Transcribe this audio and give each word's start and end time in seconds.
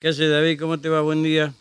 ¿Qué 0.00 0.08
hace 0.08 0.28
David? 0.28 0.58
¿Cómo 0.58 0.80
te 0.80 0.88
va? 0.88 1.02
Buen 1.02 1.22
día. 1.22 1.52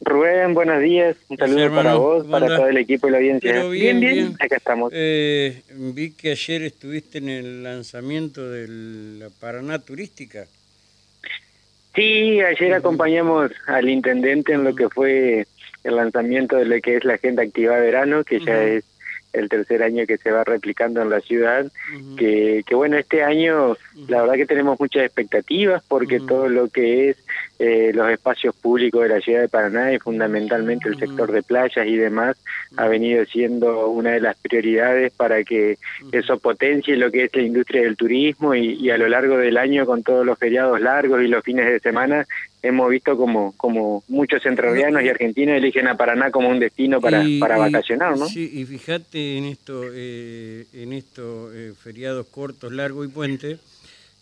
Rubén, 0.00 0.54
buenos 0.54 0.80
días. 0.80 1.16
Un 1.28 1.38
saludo 1.38 1.74
para 1.74 1.94
vos, 1.94 2.24
para 2.28 2.46
todo 2.46 2.68
el 2.68 2.76
equipo 2.76 3.08
y 3.08 3.10
la 3.10 3.18
audiencia. 3.18 3.64
bien, 3.64 3.98
bien, 3.98 4.36
Acá 4.38 4.58
estamos. 4.58 4.92
Eh, 4.94 5.60
vi 5.70 6.12
que 6.12 6.30
ayer 6.30 6.62
estuviste 6.62 7.18
en 7.18 7.28
el 7.28 7.64
lanzamiento 7.64 8.48
de 8.48 8.68
la 8.68 9.28
Paraná 9.40 9.80
Turística. 9.80 10.46
Sí, 11.96 12.40
ayer 12.40 12.74
acompañamos 12.74 13.50
al 13.66 13.88
intendente 13.88 14.52
en 14.52 14.62
lo 14.62 14.76
que 14.76 14.88
fue 14.88 15.48
el 15.82 15.96
lanzamiento 15.96 16.54
de 16.54 16.66
lo 16.66 16.80
que 16.80 16.94
es 16.94 17.04
la 17.04 17.14
Agenda 17.14 17.42
Activa 17.42 17.76
Verano, 17.76 18.22
que 18.22 18.38
ya 18.38 18.62
es 18.62 18.84
el 19.32 19.48
tercer 19.48 19.82
año 19.82 20.06
que 20.06 20.18
se 20.18 20.30
va 20.30 20.44
replicando 20.44 21.02
en 21.02 21.10
la 21.10 21.20
ciudad, 21.20 21.70
que, 22.16 22.62
que 22.66 22.74
bueno, 22.74 22.96
este 22.96 23.22
año 23.22 23.76
la 24.08 24.22
verdad 24.22 24.34
que 24.34 24.46
tenemos 24.46 24.78
muchas 24.78 25.04
expectativas 25.04 25.82
porque 25.86 26.20
todo 26.20 26.48
lo 26.48 26.68
que 26.68 27.10
es 27.10 27.16
eh, 27.58 27.92
los 27.94 28.10
espacios 28.10 28.54
públicos 28.56 29.02
de 29.02 29.08
la 29.08 29.20
ciudad 29.20 29.40
de 29.40 29.48
Paraná 29.48 29.92
y 29.92 29.98
fundamentalmente 29.98 30.88
el 30.88 30.98
sector 30.98 31.30
de 31.30 31.42
playas 31.42 31.86
y 31.86 31.96
demás 31.96 32.36
ha 32.76 32.88
venido 32.88 33.24
siendo 33.24 33.88
una 33.88 34.10
de 34.10 34.20
las 34.20 34.36
prioridades 34.36 35.12
para 35.12 35.44
que 35.44 35.78
eso 36.10 36.38
potencie 36.38 36.96
lo 36.96 37.10
que 37.10 37.24
es 37.24 37.36
la 37.36 37.42
industria 37.42 37.82
del 37.82 37.96
turismo 37.96 38.54
y, 38.54 38.90
a 38.90 38.98
lo 38.98 39.08
largo 39.08 39.36
del 39.36 39.56
año 39.56 39.86
con 39.86 40.02
todos 40.02 40.26
los 40.26 40.38
feriados 40.38 40.80
largos 40.80 41.22
y 41.22 41.28
los 41.28 41.44
fines 41.44 41.66
de 41.66 41.80
semana 41.80 42.26
hemos 42.62 42.88
visto 42.90 43.16
como, 43.16 43.52
como 43.56 44.04
muchos 44.08 44.42
centroamericanos 44.42 45.02
y 45.02 45.08
argentinos 45.08 45.56
eligen 45.56 45.88
a 45.88 45.96
Paraná 45.96 46.30
como 46.30 46.48
un 46.48 46.60
destino 46.60 47.00
para, 47.00 47.22
para 47.40 47.58
vacacionar, 47.58 48.16
¿no? 48.16 48.26
Sí, 48.26 48.50
y 48.54 48.64
fíjate 48.64 49.36
en 49.36 49.44
esto, 49.46 49.82
eh, 49.92 50.66
en 50.72 50.92
estos 50.92 51.52
eh, 51.54 51.72
feriados 51.82 52.26
cortos, 52.28 52.72
largos 52.72 53.06
y 53.06 53.10
puentes, 53.10 53.58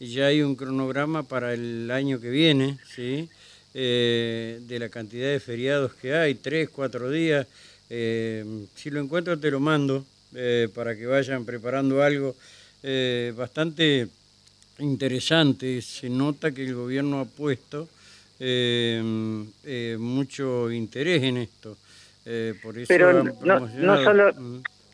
ya 0.01 0.27
hay 0.27 0.43
un 0.43 0.57
cronograma 0.57 1.23
para 1.23 1.53
el 1.53 1.91
año 1.91 2.21
que 2.21 2.31
viene, 2.31 2.79
¿sí? 2.95 3.29
Eh, 3.73 4.59
de 4.63 4.79
la 4.81 4.89
cantidad 4.89 5.31
de 5.31 5.39
feriados 5.39 5.95
que 5.95 6.13
hay, 6.15 6.35
tres, 6.35 6.69
cuatro 6.71 7.09
días. 7.09 7.47
Eh, 7.89 8.45
si 8.75 8.91
lo 8.91 9.01
encuentro 9.01 9.39
te 9.39 9.49
lo 9.49 9.61
mando 9.61 10.05
eh, 10.35 10.69
para 10.75 10.97
que 10.97 11.07
vayan 11.07 11.45
preparando 11.45 12.03
algo 12.03 12.35
bastante 13.37 14.09
interesante. 14.79 15.83
Se 15.83 16.09
nota 16.09 16.51
que 16.51 16.65
el 16.65 16.75
gobierno 16.75 17.21
ha 17.21 17.27
puesto 17.27 17.89
mucho 19.99 20.71
interés 20.71 21.23
en 21.23 21.37
esto. 21.37 21.77
por 22.63 22.79
eso 22.79 22.89
Pero 22.89 23.23
no, 23.23 23.61
no 23.61 24.03
solo... 24.03 24.33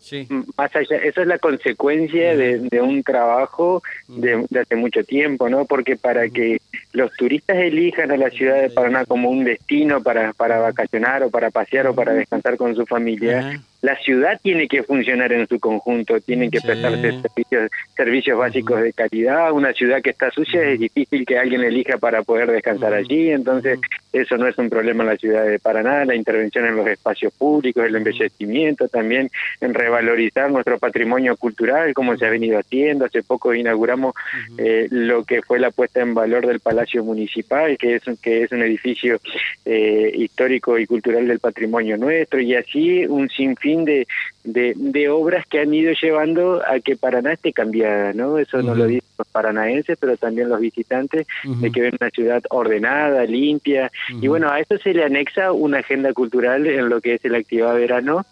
Sí. 0.07 0.29
Más 0.57 0.75
allá, 0.77 0.99
eso 0.99 1.21
es 1.23 1.27
la 1.27 1.39
consecuencia 1.41 2.37
de, 2.37 2.81
un 2.81 3.03
trabajo 3.03 3.83
de, 4.07 4.47
hace 4.61 4.77
mucho 4.77 5.03
tiempo, 5.03 5.49
¿no? 5.49 5.65
Porque 5.65 5.97
para 5.97 6.29
que 6.29 6.61
los 6.93 7.13
turistas 7.15 7.57
elijan 7.57 8.13
a 8.13 8.17
la 8.17 8.31
ciudad 8.31 8.63
de 8.63 8.71
Paraná 8.71 9.05
como 9.05 9.31
un 9.31 9.43
destino 9.43 10.05
para, 10.05 10.33
para 10.33 10.61
vacacionar 10.61 11.25
o 11.25 11.31
para 11.31 11.51
pasear 11.51 11.89
o 11.89 11.95
para 11.97 12.13
descansar 12.13 12.57
con 12.57 12.77
su 12.77 12.87
familia, 12.87 13.61
la 13.87 13.97
ciudad 13.99 14.41
tiene 14.43 14.67
que 14.67 14.83
funcionar 14.83 15.33
en 15.33 15.47
su 15.47 15.61
conjunto, 15.61 16.21
tienen 16.21 16.51
que 16.51 16.61
prestarse 16.61 17.23
servicios, 17.23 17.71
servicios 17.97 18.37
básicos 18.37 18.83
de 18.83 18.93
calidad. 18.93 19.53
Una 19.53 19.73
ciudad 19.73 20.03
que 20.03 20.11
está 20.11 20.29
sucia 20.33 20.61
es 20.63 20.81
difícil 20.81 21.25
que 21.25 21.39
alguien 21.39 21.63
elija 21.63 21.97
para 21.97 22.25
poder 22.25 22.51
descansar 22.51 22.93
allí, 22.93 23.31
entonces 23.31 23.79
eso 24.21 24.37
no 24.37 24.47
es 24.47 24.57
un 24.59 24.71
problema 24.71 25.03
en 25.05 25.11
la 25.11 25.17
ciudad 25.17 25.45
de 25.45 25.59
Paraná, 25.59 26.05
la 26.05 26.15
intervención 26.15 26.67
en 26.67 26.77
los 26.77 26.87
espacios 26.87 27.33
públicos, 27.33 27.85
el 27.85 27.97
embellecimiento, 27.97 28.89
también 28.89 29.31
en 29.61 29.75
revalorizar 29.75 30.51
nuestro 30.51 30.79
patrimonio 30.79 31.37
cultural, 31.37 31.95
como 31.95 32.17
se 32.17 32.27
ha 32.27 32.31
venido 32.31 32.59
haciendo. 32.59 33.05
Hace 33.05 33.23
poco 33.23 33.55
inauguramos 33.55 34.15
eh, 34.59 34.89
lo 34.91 35.25
que 35.25 35.43
fue 35.43 35.59
la 35.59 35.71
puesta 35.71 36.01
en 36.01 36.15
valor 36.15 36.47
del 36.47 36.61
Palacio 36.61 37.05
Municipal, 37.05 37.77
que 37.79 37.97
es, 37.97 38.03
que 38.21 38.43
es 38.43 38.53
un 38.53 38.63
edificio 38.63 39.21
eh, 39.65 40.13
histórico 40.15 40.79
y 40.79 40.87
cultural 40.87 41.27
del 41.27 41.41
patrimonio 41.41 41.97
nuestro, 41.97 42.41
y 42.41 42.55
así 42.55 43.07
un 43.07 43.29
sinfín 43.29 43.85
de, 43.85 44.07
de, 44.47 45.09
obras 45.09 45.47
que 45.47 45.61
han 45.61 45.73
ido 45.75 45.93
llevando 46.01 46.63
a 46.67 46.81
que 46.81 46.97
Paraná 46.97 47.33
esté 47.33 47.53
cambiada, 47.53 48.13
¿no? 48.13 48.39
Eso 48.39 48.63
no 48.63 48.75
lo 48.75 48.87
dicen 48.87 49.09
los 49.19 49.29
paranaenses, 49.29 49.97
pero 50.01 50.17
también 50.17 50.49
los 50.49 50.61
visitantes, 50.61 51.27
de 51.45 51.71
que 51.71 51.81
ven 51.81 51.97
una 52.01 52.11
ciudad 52.11 52.43
ordenada, 52.51 53.25
limpia, 53.25 53.91
y 54.21 54.29
bueno, 54.29 54.51
a 54.51 54.61
eso 54.61 54.79
se 54.79 54.93
le 54.93 55.05
anexa 55.05 55.53
una 55.53 55.79
agenda 55.79 56.13
cultural 56.13 56.67
en 56.67 56.89
lo 56.89 57.01
que 57.01 57.15
es 57.15 57.25
el 57.25 57.35
actividad 57.35 57.75
verano, 57.75 58.25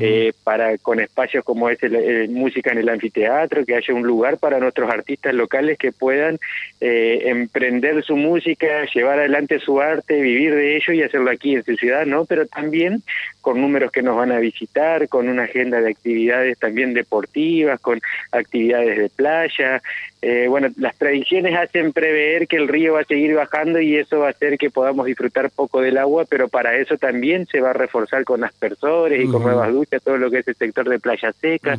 eh, 0.00 0.32
para 0.44 0.78
con 0.78 1.00
espacios 1.00 1.44
como 1.44 1.68
es 1.68 1.82
el, 1.82 2.28
música 2.30 2.72
en 2.72 2.78
el 2.78 2.88
anfiteatro, 2.88 3.64
que 3.64 3.76
haya 3.76 3.94
un 3.94 4.02
lugar 4.02 4.38
para 4.38 4.58
nuestros 4.58 4.90
artistas 4.90 5.34
locales 5.34 5.78
que 5.78 5.92
puedan 5.92 6.38
eh, 6.80 7.22
emprender 7.26 8.02
su 8.04 8.16
música, 8.16 8.84
llevar 8.92 9.18
adelante 9.18 9.58
su 9.58 9.80
arte, 9.80 10.20
vivir 10.20 10.54
de 10.54 10.76
ello 10.76 10.92
y 10.92 11.02
hacerlo 11.02 11.30
aquí 11.30 11.54
en 11.54 11.64
su 11.64 11.76
ciudad, 11.76 12.06
¿no? 12.06 12.24
Pero 12.24 12.46
también 12.46 13.02
con 13.42 13.60
números 13.60 13.90
que 13.92 14.02
nos 14.02 14.16
van 14.16 14.32
a 14.32 14.38
visitar, 14.38 15.08
con 15.08 15.28
una 15.28 15.42
agenda 15.42 15.80
de 15.80 15.90
actividades 15.90 16.58
también 16.58 16.94
deportivas, 16.94 17.80
con 17.80 18.00
actividades 18.30 18.96
de 18.96 19.08
playa. 19.10 19.82
Eh, 20.22 20.46
bueno, 20.48 20.68
las 20.76 20.96
tradiciones 20.96 21.56
hacen 21.56 21.92
prever 21.92 22.46
que 22.46 22.56
el 22.56 22.68
río 22.68 22.94
va 22.94 23.00
a 23.00 23.04
seguir 23.04 23.34
bajando 23.34 23.80
y 23.80 23.96
eso 23.96 24.20
va 24.20 24.28
a 24.28 24.30
hacer 24.30 24.56
que 24.56 24.70
podamos 24.70 25.06
disfrutar 25.06 25.50
poco 25.50 25.80
del 25.80 25.98
agua, 25.98 26.24
pero 26.28 26.48
para 26.48 26.76
eso 26.76 26.96
también 26.96 27.46
se 27.46 27.60
va 27.60 27.70
a 27.70 27.74
reforzar 27.74 28.22
con 28.22 28.44
aspersores 28.44 29.24
y 29.24 29.28
con 29.28 29.42
nuevas 29.42 29.72
duchas 29.72 30.00
todo 30.02 30.16
lo 30.16 30.30
que 30.30 30.38
es 30.38 30.48
el 30.48 30.54
sector 30.54 30.88
de 30.88 31.00
playa 31.00 31.32
seca. 31.32 31.76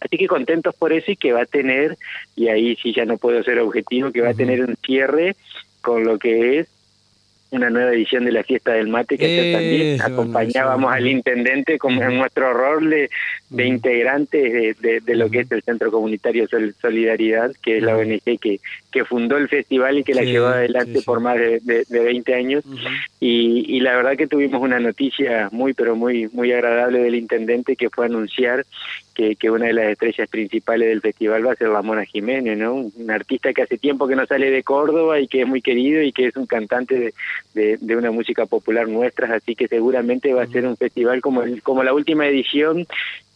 Así 0.00 0.18
que 0.18 0.28
contentos 0.28 0.74
por 0.74 0.92
eso 0.92 1.10
y 1.10 1.16
que 1.16 1.32
va 1.32 1.42
a 1.42 1.46
tener, 1.46 1.96
y 2.36 2.48
ahí 2.48 2.76
sí 2.76 2.92
ya 2.92 3.06
no 3.06 3.16
puedo 3.16 3.42
ser 3.42 3.58
objetivo, 3.58 4.12
que 4.12 4.20
va 4.20 4.30
a 4.30 4.34
tener 4.34 4.60
un 4.60 4.76
cierre 4.76 5.34
con 5.80 6.04
lo 6.04 6.18
que 6.18 6.58
es 6.58 6.75
una 7.56 7.70
nueva 7.70 7.92
edición 7.92 8.24
de 8.24 8.32
la 8.32 8.44
fiesta 8.44 8.72
del 8.72 8.88
mate 8.88 9.18
que 9.18 9.52
también 9.52 10.00
acompañábamos 10.02 10.92
al 10.92 11.06
intendente 11.06 11.78
como 11.78 12.02
en 12.02 12.18
nuestro 12.18 12.52
rol 12.52 12.90
de, 12.90 13.10
de 13.48 13.66
integrantes 13.66 14.80
de, 14.80 15.00
de, 15.00 15.14
lo 15.14 15.30
que 15.30 15.40
es 15.40 15.52
el 15.52 15.62
Centro 15.62 15.90
Comunitario 15.92 16.48
Solidaridad, 16.80 17.52
que 17.62 17.76
es 17.76 17.82
la 17.82 17.96
ONG 17.96 18.38
que, 18.40 18.60
que 18.90 19.04
fundó 19.04 19.36
el 19.36 19.48
festival 19.48 19.98
y 19.98 20.04
que 20.04 20.14
la 20.14 20.22
llevó 20.22 20.46
adelante 20.46 21.00
por 21.02 21.20
más 21.20 21.38
de, 21.38 21.60
de, 21.60 22.00
20 22.00 22.34
años. 22.34 22.64
y, 23.20 23.64
y 23.68 23.80
la 23.80 23.94
verdad 23.94 24.16
que 24.16 24.26
tuvimos 24.26 24.60
una 24.60 24.80
noticia 24.80 25.48
muy, 25.52 25.74
pero 25.74 25.94
muy, 25.94 26.28
muy 26.32 26.52
agradable 26.52 26.98
del 26.98 27.14
intendente 27.14 27.76
que 27.76 27.88
fue 27.90 28.06
anunciar 28.06 28.64
que, 29.14 29.36
que, 29.36 29.50
una 29.50 29.66
de 29.66 29.72
las 29.72 29.92
estrellas 29.92 30.28
principales 30.28 30.88
del 30.88 31.00
festival 31.00 31.46
va 31.46 31.52
a 31.52 31.56
ser 31.56 31.68
la 31.68 31.82
Mona 31.82 32.04
Jiménez, 32.04 32.58
¿no? 32.58 32.74
Un 32.74 33.10
artista 33.10 33.52
que 33.52 33.62
hace 33.62 33.78
tiempo 33.78 34.06
que 34.06 34.16
no 34.16 34.26
sale 34.26 34.50
de 34.50 34.62
Córdoba 34.62 35.18
y 35.20 35.26
que 35.26 35.42
es 35.42 35.46
muy 35.46 35.62
querido 35.62 36.02
y 36.02 36.12
que 36.12 36.26
es 36.26 36.36
un 36.36 36.46
cantante 36.46 37.14
de, 37.54 37.78
de, 37.78 37.96
una 37.96 38.10
música 38.10 38.44
popular 38.44 38.88
nuestra, 38.88 39.34
así 39.34 39.54
que 39.54 39.68
seguramente 39.68 40.34
va 40.34 40.42
a 40.42 40.46
ser 40.48 40.66
un 40.66 40.76
festival 40.76 41.22
como, 41.22 41.42
el, 41.42 41.62
como 41.62 41.82
la 41.82 41.94
última 41.94 42.26
edición 42.26 42.86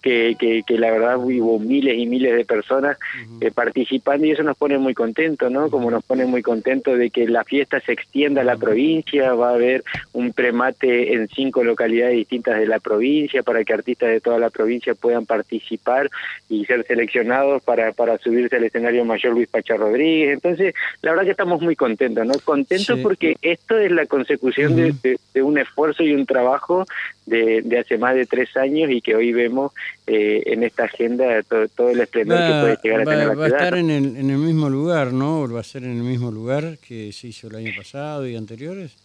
que, 0.01 0.37
que, 0.67 0.79
la 0.79 0.91
verdad 0.91 1.19
hubo 1.19 1.59
miles 1.59 1.99
y 1.99 2.07
miles 2.07 2.35
de 2.35 2.45
personas 2.45 2.99
eh, 3.41 3.51
participando 3.51 4.27
y 4.27 4.31
eso 4.31 4.43
nos 4.43 4.57
pone 4.57 4.79
muy 4.79 4.95
contentos, 4.95 5.51
¿no? 5.51 5.71
Como 5.71 5.91
nos 5.91 6.03
pone 6.05 6.25
muy 6.25 6.43
contentos 6.43 6.99
de 6.99 7.11
que 7.11 7.29
la 7.29 7.45
fiesta 7.45 7.81
se 7.81 7.93
extienda 7.93 8.41
a 8.41 8.45
la 8.45 8.57
provincia, 8.57 9.35
va 9.35 9.51
a 9.51 9.55
haber 9.55 9.85
un 10.13 10.33
premate 10.33 11.15
en 11.15 11.29
cinco 11.29 11.65
localidades 11.65 12.17
distintas 12.17 12.59
de 12.59 12.67
la 12.67 12.81
provincia 12.81 13.43
para 13.43 13.65
que 13.65 13.73
artistas 13.73 14.11
de 14.11 14.21
toda 14.21 14.39
la 14.39 14.51
provincia 14.51 14.95
puedan 14.95 15.27
participar 15.27 16.11
y 16.49 16.65
ser 16.65 16.87
seleccionados 16.87 17.63
para, 17.63 17.93
para 17.93 18.19
subirse 18.19 18.57
al 18.57 18.65
escenario 18.65 19.05
mayor 19.05 19.35
Luis 19.35 19.49
Pacha 19.49 19.77
Rodríguez. 19.77 20.35
Entonces, 20.35 20.75
la 21.03 21.11
verdad 21.11 21.25
que 21.25 21.31
estamos 21.33 21.61
muy 21.61 21.77
contentos, 21.77 22.27
¿no? 22.27 22.35
Contentos 22.45 22.99
porque 23.01 23.37
esto 23.43 23.79
es 23.79 23.91
la 23.91 24.07
consecución 24.07 24.77
de, 24.77 25.19
de, 25.35 25.43
un 25.43 25.59
esfuerzo 25.59 26.03
y 26.03 26.15
un 26.15 26.27
trabajo 26.27 26.87
de, 27.31 27.63
de 27.63 27.79
hace 27.79 27.97
más 27.97 28.15
de 28.15 28.27
tres 28.27 28.57
años 28.57 28.91
y 28.91 29.01
que 29.01 29.15
hoy 29.15 29.33
vemos 29.33 29.73
eh, 30.07 30.43
en 30.47 30.63
esta 30.65 30.85
agenda 30.85 31.43
todo, 31.45 31.91
el 31.91 32.01
esplendor 32.01 32.39
que 32.39 32.61
puede 32.61 32.79
llegar 32.83 33.01
a 33.01 33.05
tener 33.05 33.27
la 33.27 33.33
ciudad. 33.33 33.39
Va 33.39 33.45
a 33.45 33.49
estar 33.49 33.79
en 33.79 33.91
el, 33.91 34.17
en 34.17 34.31
el 34.31 34.39
mismo 34.39 34.69
lugar, 34.69 35.13
¿no? 35.13 35.51
¿Va 35.51 35.61
a 35.61 35.65
ser 35.65 35.85
en 35.85 35.93
el 35.93 36.03
mismo 36.03 36.31
lugar 36.31 36.79
que 36.87 37.13
se 37.13 37.29
hizo 37.29 37.47
el 37.49 37.57
año 37.57 37.73
pasado 37.77 38.27
y 38.27 38.37
anteriores? 38.37 38.97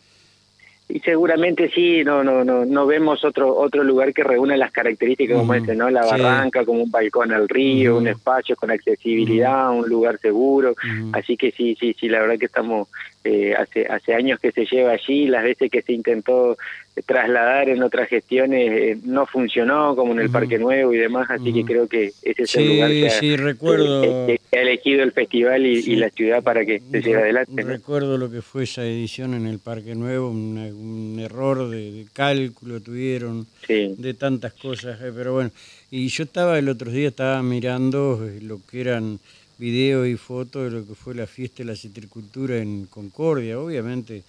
Y 0.87 0.99
seguramente 0.99 1.71
sí, 1.73 2.03
no 2.03 2.23
no 2.23 2.43
no 2.43 2.63
no 2.63 2.85
vemos 2.85 3.25
otro 3.25 3.55
otro 3.55 3.83
lugar 3.83 4.13
que 4.13 4.23
reúna 4.23 4.55
las 4.55 4.71
características 4.71 5.35
como 5.35 5.55
este, 5.55 5.75
¿no? 5.75 5.89
La 5.89 6.05
barranca 6.05 6.63
como 6.63 6.83
un 6.83 6.91
balcón 6.91 7.31
al 7.31 7.49
río, 7.49 7.97
un 7.97 8.07
espacio 8.07 8.55
con 8.55 8.69
accesibilidad, 8.69 9.71
un 9.71 9.89
lugar 9.89 10.19
seguro. 10.19 10.75
Así 11.11 11.37
que 11.37 11.49
sí, 11.51 11.75
sí, 11.79 11.95
sí, 11.99 12.07
la 12.07 12.19
verdad 12.19 12.37
que 12.37 12.45
estamos 12.45 12.87
eh, 13.25 13.55
hace 13.55 13.85
hace 13.87 14.13
años 14.13 14.39
que 14.39 14.51
se 14.51 14.65
lleva 14.65 14.91
allí, 14.91 15.27
las 15.27 15.43
veces 15.43 15.71
que 15.71 15.81
se 15.81 15.93
intentó 15.93 16.57
trasladar 17.05 17.69
en 17.69 17.83
otras 17.83 18.07
gestiones 18.07 18.71
eh, 18.71 18.97
no 19.03 19.25
funcionó, 19.25 19.95
como 19.95 20.13
en 20.13 20.19
el 20.19 20.29
Parque 20.29 20.57
Nuevo 20.57 20.93
y 20.93 20.97
demás, 20.97 21.29
así 21.29 21.51
que 21.51 21.63
creo 21.63 21.87
que 21.87 22.13
ese 22.21 22.43
es 22.43 22.55
el 22.55 22.67
lugar 22.67 22.89
que 22.89 23.09
ha, 23.09 23.37
recuerdo... 23.37 24.27
ha 24.27 24.57
elegido 24.57 25.03
el 25.03 25.11
festival 25.11 25.65
y, 25.65 25.95
la 25.95 26.09
ciudad 26.09 26.41
para 26.43 26.65
que 26.65 26.79
se 26.79 27.01
llegue 27.01 27.17
adelante. 27.17 27.61
Recuerdo 27.63 28.17
lo 28.17 28.31
que 28.31 28.41
fue 28.41 28.63
esa 28.63 28.83
edición 28.85 29.33
en 29.33 29.45
el 29.45 29.59
Parque 29.59 29.95
Nuevo, 29.95 30.29
un 30.29 31.19
error 31.19 31.69
de, 31.69 32.05
cálculo 32.13 32.79
tuvieron, 32.79 33.45
de 33.67 34.13
tantas 34.13 34.53
cosas, 34.53 34.99
eh, 35.01 35.11
pero 35.15 35.33
bueno, 35.33 35.51
y 35.91 36.07
yo 36.07 36.23
estaba 36.23 36.57
el 36.57 36.69
otro 36.69 36.91
día, 36.91 37.09
estaba 37.09 37.41
mirando 37.43 38.25
eh, 38.25 38.39
lo 38.41 38.59
que 38.65 38.81
eran 38.81 39.19
videos 39.57 40.07
y 40.07 40.17
fotos 40.17 40.65
de 40.65 40.79
lo 40.79 40.85
que 40.85 40.95
fue 40.95 41.15
la 41.15 41.27
fiesta 41.27 41.57
de 41.57 41.65
la 41.65 41.75
citricultura 41.75 42.57
en 42.57 42.85
Concordia, 42.87 43.59
obviamente 43.59 44.23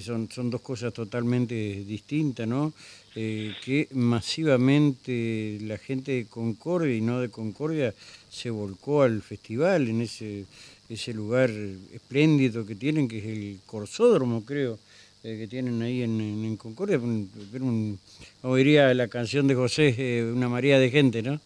son, 0.00 0.28
son 0.30 0.50
dos 0.50 0.60
cosas 0.60 0.92
totalmente 0.92 1.54
distintas, 1.84 2.48
¿no? 2.48 2.72
que 3.14 3.86
masivamente 3.92 5.58
la 5.62 5.78
gente 5.78 6.12
de 6.12 6.26
Concordia 6.26 6.96
y 6.96 7.00
no 7.00 7.20
de 7.20 7.28
Concordia 7.28 7.94
se 8.28 8.50
volcó 8.50 9.02
al 9.02 9.22
festival 9.22 9.88
en 9.88 10.02
ese, 10.02 10.46
ese 10.88 11.14
lugar 11.14 11.50
espléndido 11.92 12.66
que 12.66 12.74
tienen, 12.74 13.06
que 13.06 13.18
es 13.18 13.24
el 13.24 13.58
Corsódromo, 13.66 14.44
creo, 14.44 14.78
que 15.22 15.46
tienen 15.48 15.80
ahí 15.80 16.02
en, 16.02 16.20
en 16.20 16.56
Concordia. 16.56 16.98
Un, 16.98 17.98
diría 18.56 18.92
la 18.94 19.08
canción 19.08 19.46
de 19.46 19.54
José, 19.54 20.28
una 20.34 20.48
maría 20.48 20.78
de 20.78 20.90
gente, 20.90 21.22
¿no? 21.22 21.40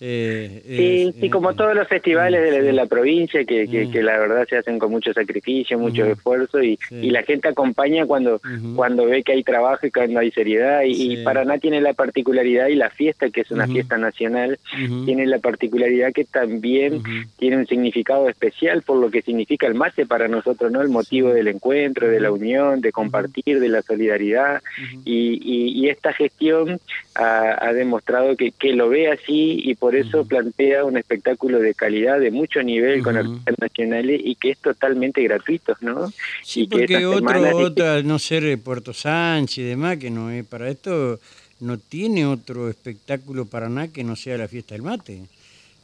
Eh, 0.00 1.12
sí, 1.20 1.28
como 1.28 1.54
todos 1.54 1.74
los 1.74 1.88
festivales 1.88 2.40
de, 2.40 2.72
la 2.72 2.86
provincia, 2.86 3.44
que, 3.44 3.66
que, 3.66 4.02
la 4.02 4.16
verdad 4.18 4.46
se 4.48 4.56
hacen 4.56 4.78
con 4.78 4.92
mucho 4.92 5.12
sacrificio, 5.12 5.78
mucho 5.78 6.06
esfuerzo, 6.06 6.62
y, 6.62 6.78
y, 6.90 7.10
la 7.10 7.24
gente 7.24 7.48
acompaña 7.48 8.06
cuando, 8.06 8.40
cuando 8.76 9.06
ve 9.06 9.24
que 9.24 9.32
hay 9.32 9.42
trabajo 9.42 9.86
y 9.86 9.90
cuando 9.90 10.20
hay 10.20 10.30
seriedad. 10.30 10.82
Y, 10.84 11.16
Paraná 11.24 11.58
tiene 11.58 11.80
la 11.80 11.94
particularidad, 11.94 12.68
y 12.68 12.76
la 12.76 12.90
fiesta, 12.90 13.30
que 13.30 13.40
es 13.40 13.50
una 13.50 13.66
fiesta 13.66 13.98
nacional, 13.98 14.58
tiene 15.04 15.26
la 15.26 15.38
particularidad 15.38 16.12
que 16.12 16.24
también 16.24 17.02
tiene 17.36 17.56
un 17.56 17.66
significado 17.66 18.28
especial 18.28 18.82
por 18.82 18.98
lo 18.98 19.10
que 19.10 19.22
significa 19.22 19.66
el 19.66 19.74
mate 19.74 20.06
para 20.06 20.28
nosotros, 20.28 20.70
¿no? 20.70 20.80
El 20.80 20.90
motivo 20.90 21.30
del 21.30 21.48
encuentro, 21.48 22.08
de 22.08 22.20
la 22.20 22.30
unión, 22.30 22.80
de 22.80 22.92
compartir, 22.92 23.58
de 23.58 23.68
la 23.68 23.82
solidaridad. 23.82 24.62
Y, 25.04 25.40
y, 25.42 25.88
esta 25.88 26.12
gestión 26.12 26.78
ha, 27.14 27.66
ha 27.66 27.72
demostrado 27.72 28.36
que, 28.36 28.52
que 28.52 28.74
lo 28.74 28.90
ve 28.90 29.10
así 29.10 29.58
y 29.64 29.74
por 29.74 29.87
por 29.88 29.96
eso 29.96 30.22
plantea 30.26 30.84
un 30.84 30.98
espectáculo 30.98 31.60
de 31.60 31.72
calidad, 31.72 32.20
de 32.20 32.30
mucho 32.30 32.62
nivel, 32.62 33.02
con 33.02 33.16
artistas 33.16 33.54
nacionales 33.58 34.20
y 34.22 34.34
que 34.34 34.50
es 34.50 34.58
totalmente 34.58 35.22
gratuito, 35.22 35.74
¿no? 35.80 36.12
Sí, 36.42 36.66
porque 36.70 37.06
otro, 37.06 37.56
otra, 37.56 38.02
no 38.02 38.18
ser 38.18 38.58
Puerto 38.58 38.92
Sánchez 38.92 39.56
y 39.56 39.62
demás, 39.62 39.96
que 39.96 40.10
no 40.10 40.30
es 40.30 40.44
para 40.44 40.68
esto, 40.68 41.18
no 41.60 41.78
tiene 41.78 42.26
otro 42.26 42.68
espectáculo 42.68 43.46
para 43.46 43.70
nada 43.70 43.88
que 43.88 44.04
no 44.04 44.14
sea 44.14 44.36
la 44.36 44.46
fiesta 44.46 44.74
del 44.74 44.82
mate. 44.82 45.22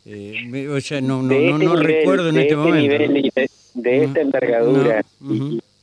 Eh, 0.04 0.68
o 0.68 0.78
sea, 0.82 1.00
no, 1.00 1.22
no, 1.22 1.56
no, 1.56 1.74
este 1.80 1.86
recuerdo 1.86 2.28
en 2.28 2.36
este, 2.36 2.52
este 2.52 2.56
momento. 2.56 3.42
de, 3.72 4.04
esta 4.04 4.20
envergadura, 4.20 5.02